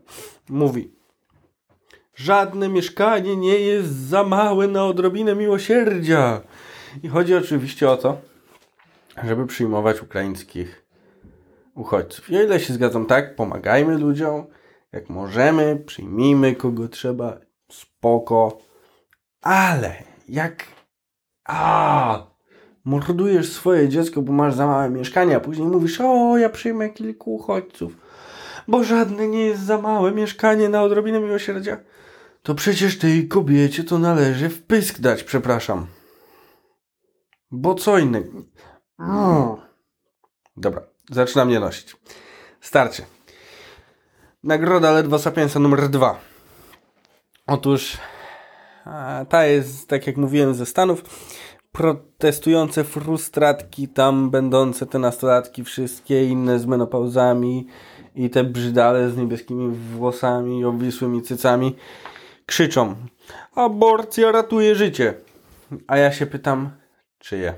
Mówi. 0.50 0.94
Żadne 2.16 2.70
mieszkanie 2.70 3.36
nie 3.36 3.60
jest 3.60 3.90
za 3.90 4.24
małe 4.24 4.68
na 4.68 4.86
odrobinę 4.86 5.36
miłosierdzia. 5.36 6.42
I 7.04 7.08
chodzi 7.08 7.36
oczywiście 7.36 7.90
o 7.90 7.98
to, 7.98 8.18
żeby 9.24 9.48
przyjmować 9.48 10.02
ukraińskich 10.02 10.86
uchodźców. 11.76 12.30
O 12.30 12.34
ile 12.34 12.60
się 12.60 12.74
zgadzam, 12.74 13.06
tak, 13.06 13.36
pomagajmy 13.36 13.98
ludziom, 13.98 14.46
jak 14.92 15.10
możemy, 15.10 15.84
przyjmijmy 15.86 16.56
kogo 16.56 16.88
trzeba, 16.88 17.38
spoko, 17.72 18.58
ale 19.42 20.04
jak 20.28 20.66
a 21.46 22.31
mordujesz 22.86 23.52
swoje 23.52 23.90
dziecko, 23.90 24.22
bo 24.22 24.34
masz 24.34 24.54
za 24.54 24.68
małe 24.68 24.90
mieszkanie, 24.90 25.36
a 25.36 25.40
później 25.40 25.68
mówisz, 25.68 26.02
o, 26.02 26.38
ja 26.38 26.50
przyjmę 26.50 26.90
kilku 26.90 27.36
uchodźców, 27.36 27.98
bo 28.68 28.84
żadne 28.84 29.28
nie 29.28 29.46
jest 29.46 29.62
za 29.62 29.78
małe 29.78 30.12
mieszkanie 30.12 30.70
na 30.70 30.84
odrobinę 30.84 31.20
miłosierdzia, 31.20 31.78
to 32.44 32.56
przecież 32.56 32.98
tej 32.98 33.28
kobiecie 33.28 33.84
to 33.84 34.00
należy 34.00 34.50
w 34.50 34.64
pysk 34.64 35.00
dać, 35.00 35.24
przepraszam. 35.24 35.88
Bo 37.52 37.76
co 37.76 37.98
innego. 37.98 38.30
Mm. 39.00 39.56
Dobra, 40.58 40.82
zaczynam 41.12 41.50
nie 41.50 41.60
nosić. 41.60 41.96
Starcie. 42.62 43.06
Nagroda 44.44 44.92
Ledwo 44.92 45.20
Sapiensa 45.20 45.60
numer 45.60 45.90
dwa. 45.90 46.20
Otóż 47.48 47.98
ta 49.30 49.46
jest, 49.46 49.88
tak 49.88 50.08
jak 50.08 50.18
mówiłem, 50.18 50.54
ze 50.54 50.66
Stanów. 50.66 51.04
Protestujące 51.72 52.84
frustratki, 52.84 53.88
tam 53.88 54.30
będące 54.30 54.86
te 54.86 55.00
nastolatki, 55.00 55.64
wszystkie 55.64 56.26
inne 56.26 56.60
z 56.60 56.66
menopauzami 56.66 57.68
i 58.16 58.30
te 58.30 58.44
brzydale 58.44 59.10
z 59.10 59.18
niebieskimi 59.18 59.76
włosami 59.76 60.60
i 60.60 60.66
obwisłymi 60.66 61.22
cycami 61.22 61.76
krzyczą: 62.46 62.96
Aborcja 63.56 64.32
ratuje 64.32 64.76
życie. 64.76 65.14
A 65.88 65.98
ja 65.98 66.12
się 66.12 66.26
pytam, 66.26 66.72
czyje? 67.20 67.54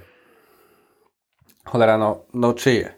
Cholera, 1.66 1.98
no, 1.98 2.26
no 2.34 2.54
czyje? 2.54 2.94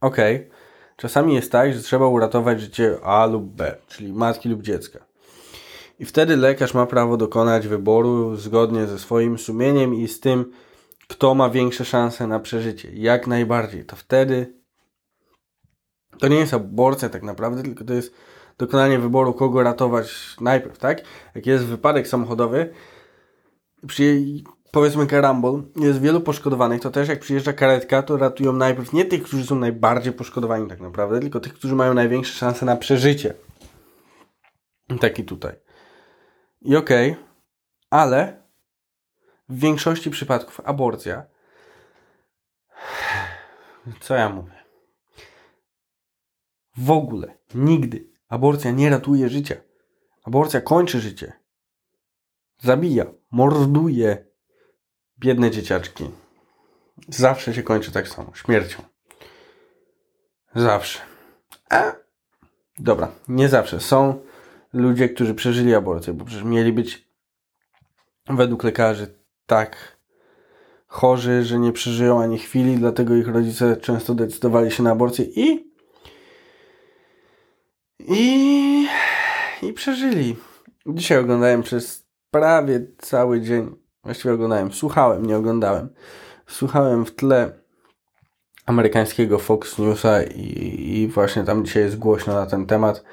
Okej. 0.00 0.36
Okay. 0.36 0.50
Czasami 0.96 1.34
jest 1.34 1.52
tak, 1.52 1.74
że 1.74 1.82
trzeba 1.82 2.06
uratować 2.06 2.60
życie 2.60 2.96
A 3.02 3.26
lub 3.26 3.44
B, 3.44 3.76
czyli 3.88 4.12
matki 4.12 4.48
lub 4.48 4.62
dziecka. 4.62 5.09
I 6.00 6.04
wtedy 6.04 6.36
lekarz 6.36 6.74
ma 6.74 6.86
prawo 6.86 7.16
dokonać 7.16 7.68
wyboru 7.68 8.36
zgodnie 8.36 8.86
ze 8.86 8.98
swoim 8.98 9.38
sumieniem 9.38 9.94
i 9.94 10.08
z 10.08 10.20
tym, 10.20 10.52
kto 11.08 11.34
ma 11.34 11.50
większe 11.50 11.84
szanse 11.84 12.26
na 12.26 12.40
przeżycie. 12.40 12.90
Jak 12.94 13.26
najbardziej. 13.26 13.84
To 13.84 13.96
wtedy 13.96 14.54
to 16.18 16.28
nie 16.28 16.36
jest 16.36 16.54
aborcja 16.54 17.08
tak 17.08 17.22
naprawdę, 17.22 17.62
tylko 17.62 17.84
to 17.84 17.94
jest 17.94 18.14
dokonanie 18.58 18.98
wyboru, 18.98 19.34
kogo 19.34 19.62
ratować 19.62 20.36
najpierw, 20.40 20.78
tak? 20.78 21.02
Jak 21.34 21.46
jest 21.46 21.64
wypadek 21.64 22.08
samochodowy, 22.08 22.74
przy, 23.86 24.22
powiedzmy 24.72 25.06
karambol, 25.06 25.62
jest 25.76 26.00
wielu 26.00 26.20
poszkodowanych, 26.20 26.80
to 26.80 26.90
też 26.90 27.08
jak 27.08 27.20
przyjeżdża 27.20 27.52
karetka, 27.52 28.02
to 28.02 28.16
ratują 28.16 28.52
najpierw 28.52 28.92
nie 28.92 29.04
tych, 29.04 29.22
którzy 29.22 29.46
są 29.46 29.54
najbardziej 29.54 30.12
poszkodowani 30.12 30.68
tak 30.68 30.80
naprawdę, 30.80 31.20
tylko 31.20 31.40
tych, 31.40 31.54
którzy 31.54 31.74
mają 31.74 31.94
największe 31.94 32.32
szanse 32.32 32.66
na 32.66 32.76
przeżycie. 32.76 33.34
Taki 35.00 35.24
tutaj. 35.24 35.69
I 36.60 36.76
okej, 36.76 37.12
okay, 37.12 37.24
ale 37.90 38.42
w 39.48 39.60
większości 39.60 40.10
przypadków 40.10 40.60
aborcja 40.64 41.26
co 44.00 44.14
ja 44.14 44.28
mówię? 44.28 44.64
W 46.76 46.90
ogóle, 46.90 47.38
nigdy 47.54 48.10
aborcja 48.28 48.70
nie 48.70 48.90
ratuje 48.90 49.28
życia. 49.28 49.56
Aborcja 50.24 50.60
kończy 50.60 51.00
życie. 51.00 51.32
Zabija, 52.58 53.06
morduje 53.30 54.26
biedne 55.18 55.50
dzieciaczki. 55.50 56.10
Zawsze 57.08 57.54
się 57.54 57.62
kończy 57.62 57.92
tak 57.92 58.08
samo, 58.08 58.34
śmiercią. 58.34 58.82
Zawsze. 60.54 61.00
A, 61.70 61.92
dobra, 62.78 63.12
nie 63.28 63.48
zawsze. 63.48 63.80
Są 63.80 64.20
ludzie, 64.72 65.08
którzy 65.08 65.34
przeżyli 65.34 65.74
aborcję, 65.74 66.12
bo 66.12 66.24
przecież 66.24 66.44
mieli 66.44 66.72
być 66.72 67.08
według 68.26 68.64
lekarzy 68.64 69.14
tak 69.46 69.96
chorzy, 70.86 71.44
że 71.44 71.58
nie 71.58 71.72
przeżyją 71.72 72.22
ani 72.22 72.38
chwili, 72.38 72.76
dlatego 72.76 73.14
ich 73.14 73.28
rodzice 73.28 73.76
często 73.76 74.14
decydowali 74.14 74.70
się 74.70 74.82
na 74.82 74.90
aborcję 74.90 75.24
i 75.24 75.70
i 77.98 78.86
i 79.62 79.72
przeżyli. 79.72 80.36
Dzisiaj 80.86 81.18
oglądałem 81.18 81.62
przez 81.62 82.06
prawie 82.30 82.86
cały 82.98 83.40
dzień, 83.40 83.76
właściwie 84.04 84.34
oglądałem, 84.34 84.72
słuchałem, 84.72 85.26
nie 85.26 85.36
oglądałem. 85.36 85.88
Słuchałem 86.46 87.04
w 87.04 87.14
tle 87.14 87.52
amerykańskiego 88.66 89.38
Fox 89.38 89.78
Newsa 89.78 90.22
i, 90.22 91.00
i 91.00 91.08
właśnie 91.08 91.44
tam 91.44 91.64
dzisiaj 91.64 91.82
jest 91.82 91.98
głośno 91.98 92.34
na 92.34 92.46
ten 92.46 92.66
temat. 92.66 93.04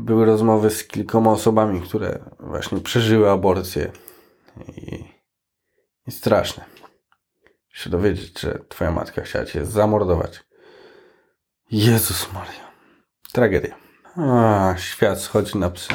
Były 0.00 0.24
rozmowy 0.24 0.70
z 0.70 0.84
kilkoma 0.84 1.30
osobami, 1.30 1.80
które 1.80 2.18
właśnie 2.40 2.80
przeżyły 2.80 3.30
aborcję 3.30 3.92
i, 4.68 5.04
i 6.06 6.12
straszne. 6.12 6.64
Się 7.72 7.90
dowiedzieć, 7.90 8.40
że 8.40 8.58
twoja 8.68 8.90
matka 8.90 9.22
chciała 9.22 9.44
cię 9.44 9.66
zamordować. 9.66 10.44
Jezus 11.70 12.32
Maria. 12.32 12.70
Tragedia. 13.32 13.74
A, 14.16 14.74
świat 14.78 15.20
schodzi 15.20 15.58
na 15.58 15.70
psy. 15.70 15.94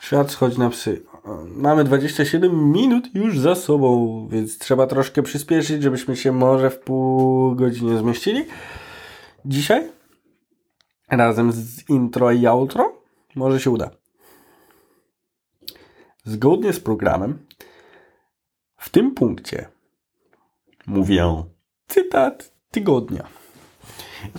Świat 0.00 0.30
schodzi 0.30 0.58
na 0.58 0.70
psy. 0.70 1.02
Mamy 1.46 1.84
27 1.84 2.72
minut 2.72 3.14
już 3.14 3.38
za 3.38 3.54
sobą, 3.54 4.28
więc 4.30 4.58
trzeba 4.58 4.86
troszkę 4.86 5.22
przyspieszyć, 5.22 5.82
żebyśmy 5.82 6.16
się 6.16 6.32
może 6.32 6.70
w 6.70 6.78
pół 6.78 7.54
godziny 7.54 7.98
zmieścili. 7.98 8.44
Dzisiaj 9.44 9.88
razem 11.16 11.52
z 11.52 11.88
intro 11.90 12.30
i 12.30 12.46
outro 12.46 13.02
może 13.34 13.60
się 13.60 13.70
uda. 13.70 13.90
Zgodnie 16.24 16.72
z 16.72 16.80
programem 16.80 17.46
w 18.76 18.90
tym 18.90 19.14
punkcie 19.14 19.68
mówię 20.86 21.44
cytat 21.88 22.52
tygodnia. 22.70 23.26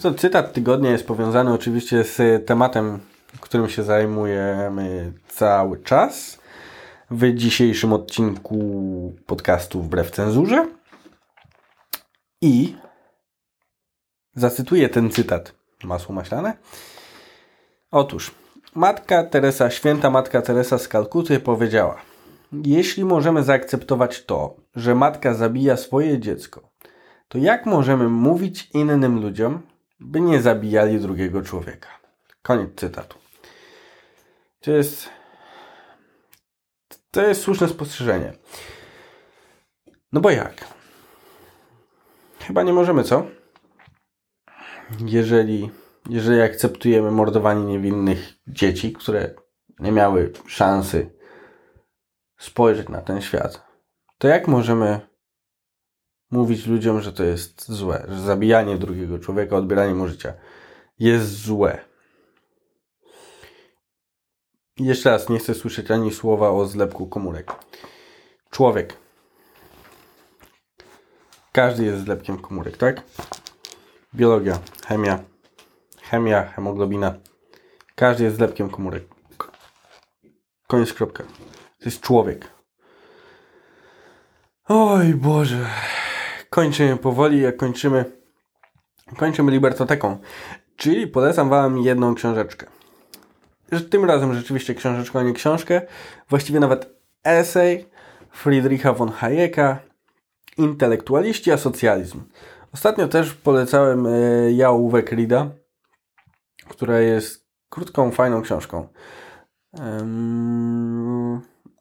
To 0.02 0.14
cytat 0.14 0.54
tygodnia 0.54 0.92
jest 0.92 1.08
powiązany 1.08 1.54
oczywiście 1.54 2.04
z 2.04 2.46
tematem, 2.48 3.00
którym 3.40 3.70
się 3.70 3.84
zajmujemy 3.84 5.14
cały 5.28 5.78
czas 5.84 6.40
w 7.12 7.34
dzisiejszym 7.34 7.94
odcinku 7.94 9.14
podcastu 9.26 9.82
Wbrew 9.82 10.12
Cenzurze. 10.12 10.68
I 12.42 12.76
zacytuję 14.36 14.90
ten 14.90 15.12
cytat, 15.12 15.56
masło 15.88 16.16
maślane. 16.16 16.58
Otóż, 17.92 18.32
matka 18.76 19.24
Teresa, 19.24 19.70
święta 19.70 20.10
matka 20.10 20.42
Teresa 20.42 20.78
z 20.78 20.88
Kalkuty 20.88 21.40
powiedziała: 21.40 22.02
Jeśli 22.66 23.06
możemy 23.06 23.44
zaakceptować 23.44 24.26
to, 24.26 24.56
że 24.76 24.96
matka 24.96 25.34
zabija 25.34 25.78
swoje 25.78 26.20
dziecko, 26.20 26.70
to 27.28 27.38
jak 27.38 27.66
możemy 27.66 28.10
mówić 28.10 28.70
innym 28.74 29.22
ludziom, 29.22 29.62
by 30.00 30.22
nie 30.22 30.42
zabijali 30.42 31.00
drugiego 31.00 31.42
człowieka? 31.42 31.90
Koniec 32.42 32.70
cytatu. 32.76 33.18
To 34.62 34.72
jest. 34.72 35.10
To 37.12 37.22
jest 37.22 37.42
słuszne 37.42 37.68
spostrzeżenie. 37.68 38.34
No 40.14 40.22
bo 40.22 40.30
jak? 40.30 40.68
Chyba 42.40 42.64
nie 42.64 42.74
możemy, 42.74 43.04
co? 43.04 43.26
Jeżeli, 45.00 45.72
jeżeli 46.10 46.42
akceptujemy 46.42 47.12
mordowanie 47.12 47.66
niewinnych 47.66 48.34
dzieci, 48.48 48.94
które 48.94 49.34
nie 49.80 49.92
miały 49.92 50.34
szansy 50.48 51.10
spojrzeć 52.38 52.90
na 52.90 53.02
ten 53.02 53.22
świat, 53.22 53.66
to 54.18 54.28
jak 54.28 54.48
możemy 54.48 55.00
mówić 56.32 56.68
ludziom, 56.68 57.02
że 57.02 57.14
to 57.14 57.24
jest 57.24 57.72
złe, 57.72 58.06
że 58.10 58.22
zabijanie 58.22 58.78
drugiego 58.78 59.20
człowieka, 59.20 59.56
odbieranie 59.56 59.94
mu 59.96 60.08
życia 60.08 60.34
jest 61.00 61.42
złe? 61.42 61.80
Jeszcze 64.80 65.10
raz, 65.10 65.30
nie 65.30 65.40
chcę 65.40 65.54
słyszeć 65.54 65.92
ani 65.92 66.14
słowa 66.14 66.50
o 66.50 66.66
zlepku 66.66 67.08
komórek. 67.08 67.52
Człowiek. 68.50 68.98
Każdy 71.52 71.86
jest 71.86 72.04
zlepkiem 72.04 72.38
komórek, 72.38 72.78
tak? 72.78 73.04
Biologia, 74.16 74.60
chemia, 74.88 75.20
chemia, 76.02 76.44
hemoglobina. 76.44 77.16
Każdy 77.96 78.24
jest 78.24 78.36
zlepkiem 78.36 78.70
komórek. 78.70 79.04
Koniec, 80.68 80.94
kropka. 80.94 81.24
To 81.80 81.86
jest 81.86 82.02
człowiek. 82.02 82.48
Oj 84.68 85.14
Boże. 85.14 85.66
Kończymy 86.50 86.98
powoli, 86.98 87.42
jak 87.42 87.58
kończymy. 87.58 88.06
Kończymy 89.18 89.52
Libertoteką. 89.52 90.18
Czyli 90.76 91.08
polecam 91.08 91.50
Wam 91.50 91.78
jedną 91.78 92.16
książeczkę. 92.16 92.68
Tym 93.90 94.06
razem 94.06 94.34
rzeczywiście 94.34 94.76
książeczkę, 94.76 95.20
a 95.20 95.24
nie 95.24 95.34
książkę. 95.34 95.82
Właściwie 96.30 96.60
nawet 96.60 96.90
esej 97.24 97.86
Friedricha 98.32 98.94
von 98.94 99.12
Hayeka 99.12 99.80
Intelektualiści 100.58 101.52
a 101.52 101.58
socjalizm. 101.58 102.22
Ostatnio 102.74 103.08
też 103.08 103.34
polecałem 103.34 104.08
e, 104.08 104.52
Ja 104.52 104.72
Uwek 104.72 105.12
Rida, 105.12 105.50
która 106.70 107.00
jest 107.00 107.48
krótką, 107.70 108.12
fajną 108.12 108.42
książką. 108.42 108.88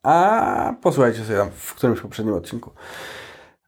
A 0.02 0.74
posłuchajcie 0.82 1.24
sobie 1.24 1.38
tam 1.38 1.50
w 1.50 1.74
którymś 1.74 2.00
poprzednim 2.00 2.34
odcinku. 2.34 2.70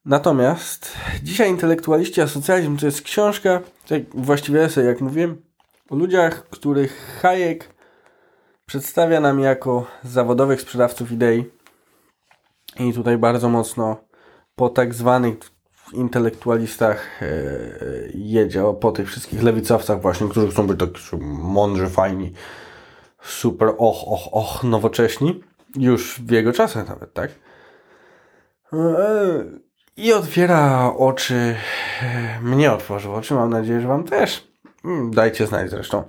Natomiast 0.04 0.92
dzisiaj 1.22 1.50
Intelektualiści 1.50 2.20
a 2.20 2.26
socjalizm 2.26 2.76
to 2.76 2.87
jest 2.87 3.02
książka, 3.02 3.60
tak 3.88 4.02
właściwie 4.14 4.64
esej, 4.64 4.87
jak 4.87 5.00
mówiłem, 5.00 5.42
o 5.90 5.96
ludziach, 5.96 6.48
których 6.48 7.20
Hayek 7.22 7.74
przedstawia 8.66 9.20
nam 9.20 9.40
jako 9.40 9.87
zawodowych 10.04 10.60
sprzedawców 10.60 11.12
idei. 11.12 11.50
I 12.78 12.92
tutaj 12.92 13.18
bardzo 13.18 13.48
mocno 13.48 13.96
po 14.56 14.68
tak 14.68 14.94
zwanych 14.94 15.38
intelektualistach 15.96 17.22
e, 17.22 17.26
jedzie, 18.14 18.64
po 18.80 18.92
tych 18.92 19.09
wszystkich 19.09 19.42
lewicowcach 19.42 20.00
właśnie, 20.00 20.28
którzy 20.28 20.48
chcą 20.48 20.66
być 20.66 20.80
tak 20.80 21.20
mądrzy, 21.38 21.87
fajni, 21.87 22.33
super, 23.22 23.68
och, 23.68 24.09
och, 24.09 24.28
och, 24.33 24.64
nowocześni. 24.64 25.42
Już 25.76 26.20
w 26.20 26.30
jego 26.30 26.52
czasach 26.52 26.88
nawet, 26.88 27.12
tak? 27.12 27.30
E, 28.72 29.44
I 29.96 30.12
otwiera 30.12 30.92
oczy, 30.96 31.57
e, 32.02 32.40
mnie 32.42 32.72
otworzył 32.72 33.14
oczy, 33.14 33.35
mam 33.35 33.50
nadzieję, 33.50 33.80
że 33.80 33.88
Wam 33.88 34.04
też. 34.04 34.48
Mm, 34.85 35.11
dajcie 35.11 35.46
znać 35.46 35.70
zresztą, 35.70 36.04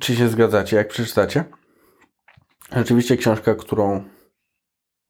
czy 0.00 0.16
się 0.16 0.28
zgadzacie, 0.28 0.76
jak 0.76 0.88
przeczytacie. 0.88 1.44
Rzeczywiście 2.76 3.16
książka, 3.16 3.54
którą, 3.54 4.04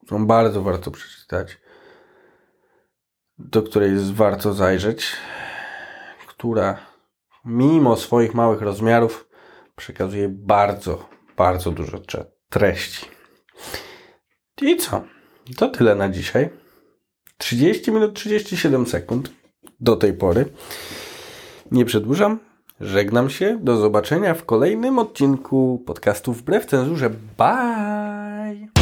którą 0.06 0.26
bardzo 0.26 0.62
warto 0.62 0.90
przeczytać 0.90 1.62
do 3.50 3.62
której 3.62 3.90
warto 3.96 4.54
zajrzeć, 4.54 5.06
która 6.26 6.78
mimo 7.44 7.96
swoich 7.96 8.34
małych 8.34 8.62
rozmiarów 8.62 9.28
przekazuje 9.76 10.28
bardzo, 10.28 11.08
bardzo 11.36 11.70
dużo 11.70 11.98
treści. 12.48 13.06
I 14.62 14.76
co? 14.76 15.04
To 15.56 15.68
tyle 15.68 15.94
na 15.94 16.08
dzisiaj. 16.08 16.48
30 17.38 17.90
minut 17.90 18.14
37 18.14 18.86
sekund 18.86 19.30
do 19.80 19.96
tej 19.96 20.12
pory. 20.12 20.44
Nie 21.70 21.84
przedłużam. 21.84 22.38
Żegnam 22.80 23.30
się. 23.30 23.58
Do 23.62 23.76
zobaczenia 23.76 24.34
w 24.34 24.44
kolejnym 24.44 24.98
odcinku 24.98 25.82
podcastu 25.86 26.32
Wbrew 26.32 26.66
Cenzurze. 26.66 27.10
Bye! 27.10 28.81